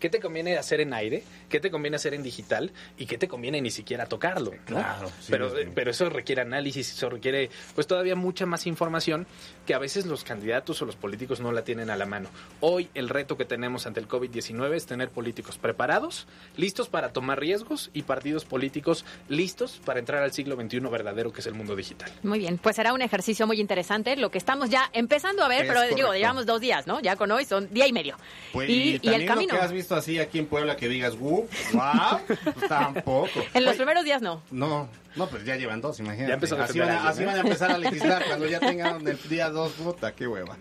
[0.02, 3.28] qué te conviene hacer en aire, qué te conviene hacer en digital y qué te
[3.28, 4.50] conviene ni siquiera tocarlo.
[4.64, 9.28] Claro, pero, pero eso requiere análisis, eso requiere pues todavía mucha más información
[9.64, 12.30] que a veces los candidatos o los políticos no la tienen a la mano.
[12.58, 16.26] Hoy el reto que tenemos ante el COVID-19 es tener políticos preparados,
[16.56, 21.42] listos para tomar riesgos y partidos políticos listos para entrar al siglo XXI verdadero que
[21.42, 22.10] es el mundo digital.
[22.24, 25.64] Muy bien, pues será un ejercicio muy interesante, lo que estamos ya empezando a ver,
[25.68, 26.98] pero digo, llevamos dos días, ¿no?
[26.98, 28.16] Ya con hoy son día y medio.
[28.52, 29.54] Pues, y, el camino
[29.94, 33.28] así aquí en Puebla que digas, wow, wow, pues tampoco.
[33.54, 34.42] En los primeros días no.
[34.50, 36.28] No, no, pero ya llevan dos, imagínate.
[36.28, 39.18] Ya empezó así, van a, así van a empezar a legislar cuando ya tengan el
[39.28, 40.56] día dos, puta, qué hueva.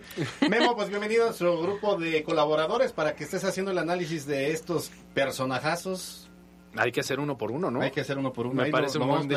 [0.48, 4.52] Memo, pues bienvenido a nuestro grupo de colaboradores para que estés haciendo el análisis de
[4.52, 6.28] estos personajazos.
[6.76, 7.82] Hay que hacer uno por uno, ¿no?
[7.82, 8.62] Hay que hacer uno por uno.
[8.62, 9.28] Me parece un buen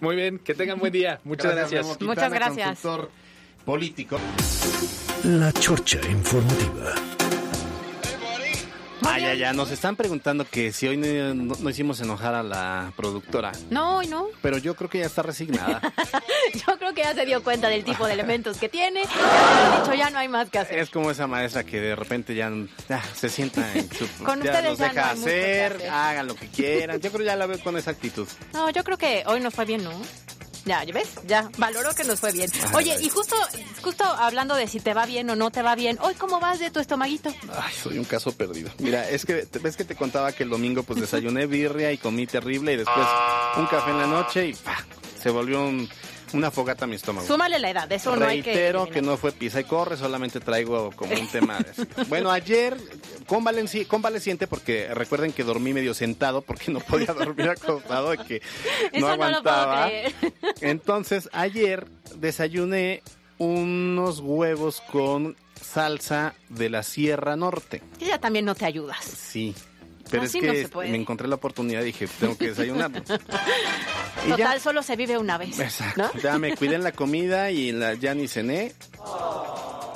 [0.00, 1.20] Muy bien, que tengan buen día.
[1.24, 2.00] Muchas gracias.
[2.00, 2.80] Muchas gracias.
[3.64, 4.18] político.
[5.24, 7.13] La Chorcha Informativa.
[9.06, 9.52] Ah, ya, ya.
[9.52, 13.52] Nos están preguntando que si hoy no, hicimos enojar a la productora.
[13.70, 14.28] No, hoy no.
[14.42, 15.80] Pero yo creo que ya está resignada.
[16.66, 19.00] yo creo que ya se dio cuenta del tipo de elementos que tiene.
[19.00, 20.78] De dicho, ya no hay más que hacer.
[20.78, 22.50] Es como esa maestra que de repente ya,
[23.14, 24.06] se sienta en su...
[24.24, 27.00] Con ya ustedes los deja hacer, hagan lo que quieran.
[27.00, 28.26] Yo creo que ya la veo con esa actitud.
[28.52, 29.92] No, yo creo que hoy nos fue bien, ¿no?
[30.64, 31.08] Ya, ¿ya ves?
[31.26, 32.50] Ya, valoró que nos fue bien.
[32.72, 33.36] Oye, y justo,
[33.82, 36.58] justo hablando de si te va bien o no te va bien, hoy cómo vas
[36.58, 37.30] de tu estomaguito?
[37.54, 38.70] Ay, soy un caso perdido.
[38.78, 42.26] Mira, es que ves que te contaba que el domingo pues desayuné birria y comí
[42.26, 43.06] terrible y después
[43.56, 44.56] un café en la noche y
[45.20, 45.88] se volvió un
[46.34, 47.26] una fogata a mi estómago.
[47.26, 48.52] Súmale la edad, eso no hay que...
[48.52, 52.76] Reitero que no fue pisa y corre, solamente traigo como un tema de Bueno, ayer
[53.26, 58.42] convaleciente porque recuerden que dormí medio sentado porque no podía dormir acostado y que
[58.98, 59.90] no aguantaba.
[60.60, 63.02] Entonces, ayer desayuné
[63.38, 67.82] unos huevos con salsa de la Sierra Norte.
[68.00, 69.04] Y ya también no te ayudas.
[69.04, 69.54] Sí.
[70.10, 72.90] Pero es que me encontré la oportunidad y dije, tengo que desayunar.
[74.28, 75.58] Total, solo se vive una vez.
[75.58, 76.10] Exacto.
[76.22, 78.74] Ya me cuidé en la comida y la, ya ni cené.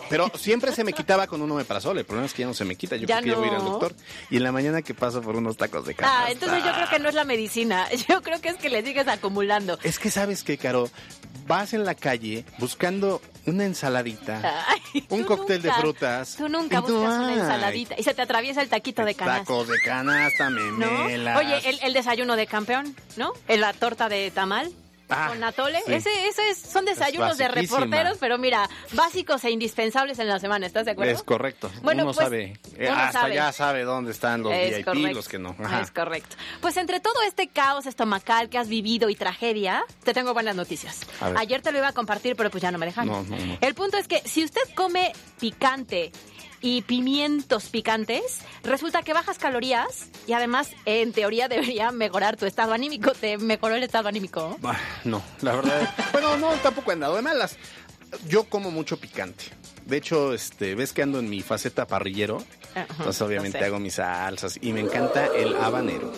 [0.08, 1.98] Pero siempre se me quitaba con un omeprazol.
[1.98, 2.96] El problema es que ya no se me quita.
[2.96, 3.94] Yo creo que ya voy a ir al doctor.
[4.30, 6.14] Y en la mañana que paso por unos tacos de carne.
[6.16, 7.86] Ah, entonces yo creo que no es la medicina.
[8.08, 9.78] Yo creo que es que le sigues acumulando.
[9.82, 10.88] Es que sabes que, Caro,
[11.48, 14.66] vas en la calle buscando una ensaladita,
[15.08, 16.36] un cóctel de frutas.
[16.36, 19.40] Tú nunca buscas una ensaladita y se te atraviesa el taquito de canasta.
[19.40, 21.38] Tacos de canasta, memelas.
[21.38, 23.32] Oye, el, el, desayuno de campeón, ¿no?
[23.48, 24.70] La torta de tamal.
[25.08, 25.80] Ah, con atole.
[25.86, 30.66] Ese, es, son desayunos de reporteros, pero mira, básicos e indispensables en la semana.
[30.66, 31.12] ¿Estás de acuerdo?
[31.12, 31.70] Es correcto.
[31.82, 35.38] Bueno, uno pues, sabe, eh, hasta ya sabe dónde están los VIP y los que
[35.38, 35.56] no.
[35.80, 36.36] Es correcto.
[36.60, 41.00] Pues entre todo este caos estomacal que has vivido y tragedia, te tengo buenas noticias.
[41.36, 43.26] Ayer te lo iba a compartir, pero pues ya no me dejaron.
[43.60, 46.12] El punto es que si usted come picante
[46.60, 52.72] y pimientos picantes, resulta que bajas calorías y además, en teoría, debería mejorar tu estado
[52.72, 53.12] anímico.
[53.12, 54.58] ¿Te mejoró el estado anímico?
[55.04, 55.94] No, la verdad.
[56.12, 57.56] bueno, no, tampoco he andado de malas.
[58.26, 59.44] Yo como mucho picante.
[59.84, 62.42] De hecho, este, ves que ando en mi faceta parrillero.
[62.74, 66.12] entonces, obviamente, hago mis salsas y me encanta el habanero.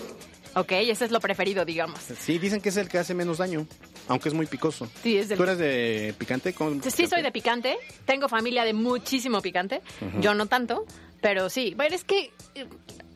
[0.55, 2.01] Ok, ese es lo preferido, digamos.
[2.01, 3.67] Sí, dicen que es el que hace menos daño,
[4.09, 4.89] aunque es muy picoso.
[5.03, 6.55] Sí, es ¿Tú eres de picante?
[6.91, 7.77] Sí, soy de picante.
[8.05, 9.81] Tengo familia de muchísimo picante.
[10.21, 10.85] Yo no tanto,
[11.21, 11.75] pero sí.
[11.77, 12.33] Bueno, es que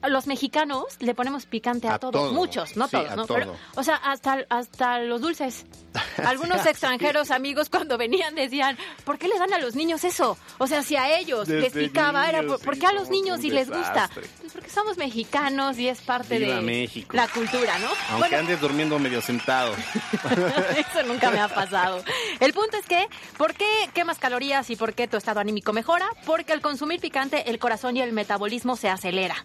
[0.08, 3.26] los mexicanos le ponemos picante a, todos, muchos, no todos, ¿no?
[3.74, 5.66] o sea, hasta, hasta los dulces.
[6.24, 10.36] Algunos extranjeros amigos cuando venían decían, ¿por qué les dan a los niños eso?
[10.58, 13.68] O sea, si a ellos les picaba, era por, qué a los niños si les
[13.70, 14.10] gusta?
[14.12, 17.88] Pues porque somos mexicanos y es parte de la cultura, ¿no?
[18.10, 19.72] Aunque andes durmiendo medio sentado.
[20.76, 22.02] eso nunca me ha pasado.
[22.40, 26.08] El punto es que, ¿por qué quemas calorías y por qué tu estado anímico mejora?
[26.26, 29.36] Porque al consumir picante el corazón y el metabolismo se acelera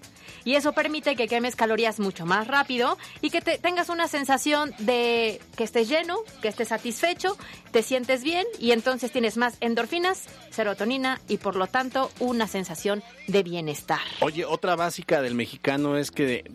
[0.50, 4.74] y eso permite que quemes calorías mucho más rápido y que te tengas una sensación
[4.80, 7.38] de que estés lleno, que estés satisfecho,
[7.70, 13.04] te sientes bien y entonces tienes más endorfinas, serotonina y por lo tanto una sensación
[13.28, 14.00] de bienestar.
[14.22, 16.50] Oye, otra básica del mexicano es que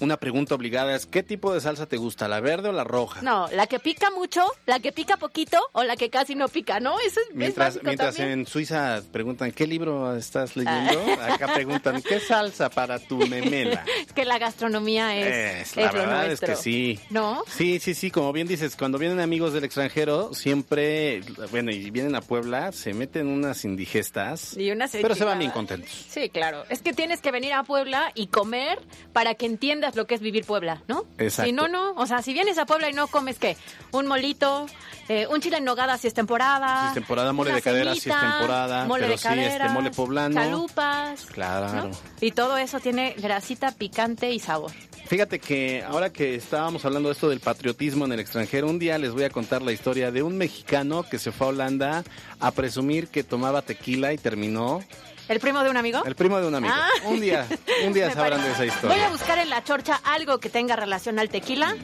[0.00, 3.22] una pregunta obligada es, ¿qué tipo de salsa te gusta, la verde o la roja?
[3.22, 6.80] No, la que pica mucho, la que pica poquito o la que casi no pica,
[6.80, 6.98] ¿no?
[7.00, 8.40] Eso es, Mientras, es mientras también.
[8.40, 11.04] en Suiza preguntan, ¿qué libro estás leyendo?
[11.20, 11.34] Ah.
[11.34, 13.84] Acá preguntan, ¿qué salsa para tu memela?
[14.06, 17.00] Es que la gastronomía es, Es, la es lo verdad es que sí.
[17.10, 17.42] ¿No?
[17.48, 22.14] Sí, sí, sí, como bien dices, cuando vienen amigos del extranjero, siempre, bueno, y vienen
[22.14, 25.90] a Puebla, se meten unas indigestas, Y unas pero se van bien contentos.
[26.08, 26.64] Sí, claro.
[26.68, 28.78] Es que tienes que venir a Puebla y comer
[29.12, 31.04] para que entiendas lo que es vivir Puebla, ¿no?
[31.18, 31.48] Exacto.
[31.48, 31.92] Si no, no.
[31.92, 33.56] O sea, si vienes a Puebla y no comes, ¿qué?
[33.92, 34.66] Un molito,
[35.08, 36.82] eh, un chile en nogada si es temporada.
[36.82, 39.90] Si es temporada, mole de cadera si es temporada, mole pero de sí, este, mole
[39.90, 40.34] poblano.
[40.34, 41.26] Chalupas.
[41.26, 41.90] Claro.
[42.20, 44.72] Y todo eso tiene grasita, picante y sabor.
[45.08, 48.98] Fíjate que ahora que estábamos hablando de esto del patriotismo en el extranjero, un día
[48.98, 52.04] les voy a contar la historia de un mexicano que se fue a Holanda
[52.40, 54.84] a presumir que tomaba tequila y terminó
[55.28, 56.02] ¿El primo de un amigo?
[56.04, 56.74] el primo de un amigo.
[56.76, 56.88] Ah.
[57.04, 57.46] Un día,
[57.86, 58.62] un día sabrán parece.
[58.62, 59.10] de esa Voy a historia.
[59.10, 61.76] buscar en la chorcha algo que tenga relación al tequila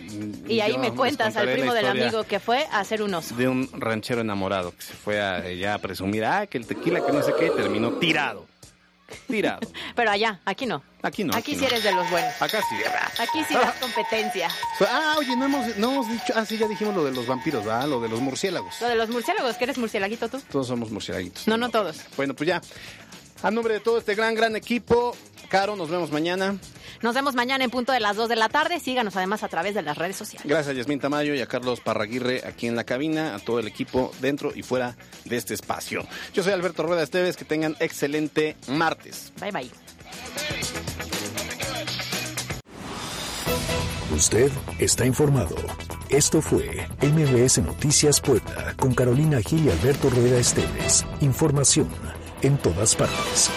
[0.49, 2.05] y ahí me cuentas al primo del historia.
[2.05, 3.35] amigo que fue a hacer un oso.
[3.37, 7.05] De un ranchero enamorado que se fue a, ya a presumir, ah, que el tequila,
[7.05, 8.47] que no sé qué, y terminó tirado.
[9.29, 9.61] Tirado.
[9.95, 10.83] Pero allá, aquí no.
[11.03, 11.37] Aquí no.
[11.37, 11.67] Aquí sí no.
[11.67, 12.33] eres de los buenos.
[12.41, 12.77] Acá sí.
[13.23, 14.49] Aquí sí das competencia.
[14.81, 17.65] Ah, oye, no hemos, no hemos dicho, ah, sí, ya dijimos lo de los vampiros,
[17.65, 17.87] ¿verdad?
[17.87, 18.81] Lo de los murciélagos.
[18.81, 20.41] Lo de los murciélagos, que eres murciélaguito tú.
[20.51, 21.47] Todos somos murciélaguitos.
[21.47, 22.01] No, no todos.
[22.17, 22.61] Bueno, pues ya.
[23.43, 25.15] A nombre de todo este gran, gran equipo,
[25.49, 26.57] Caro, nos vemos mañana.
[27.03, 28.81] Nos vemos mañana en punto de las 2 de la tarde.
[28.81, 30.49] Síganos además a través de las redes sociales.
[30.49, 33.69] Gracias a Yasmín Tamayo y a Carlos Parraguirre aquí en la cabina, a todo el
[33.69, 36.07] equipo dentro y fuera de este espacio.
[36.33, 39.33] Yo soy Alberto Rueda Esteves, que tengan excelente martes.
[39.41, 39.71] Bye bye.
[44.15, 45.57] Usted está informado.
[46.09, 51.05] Esto fue MBS Noticias Puebla con Carolina Gil y Alberto Rueda Esteves.
[51.21, 51.89] Información
[52.45, 53.51] en todas partes.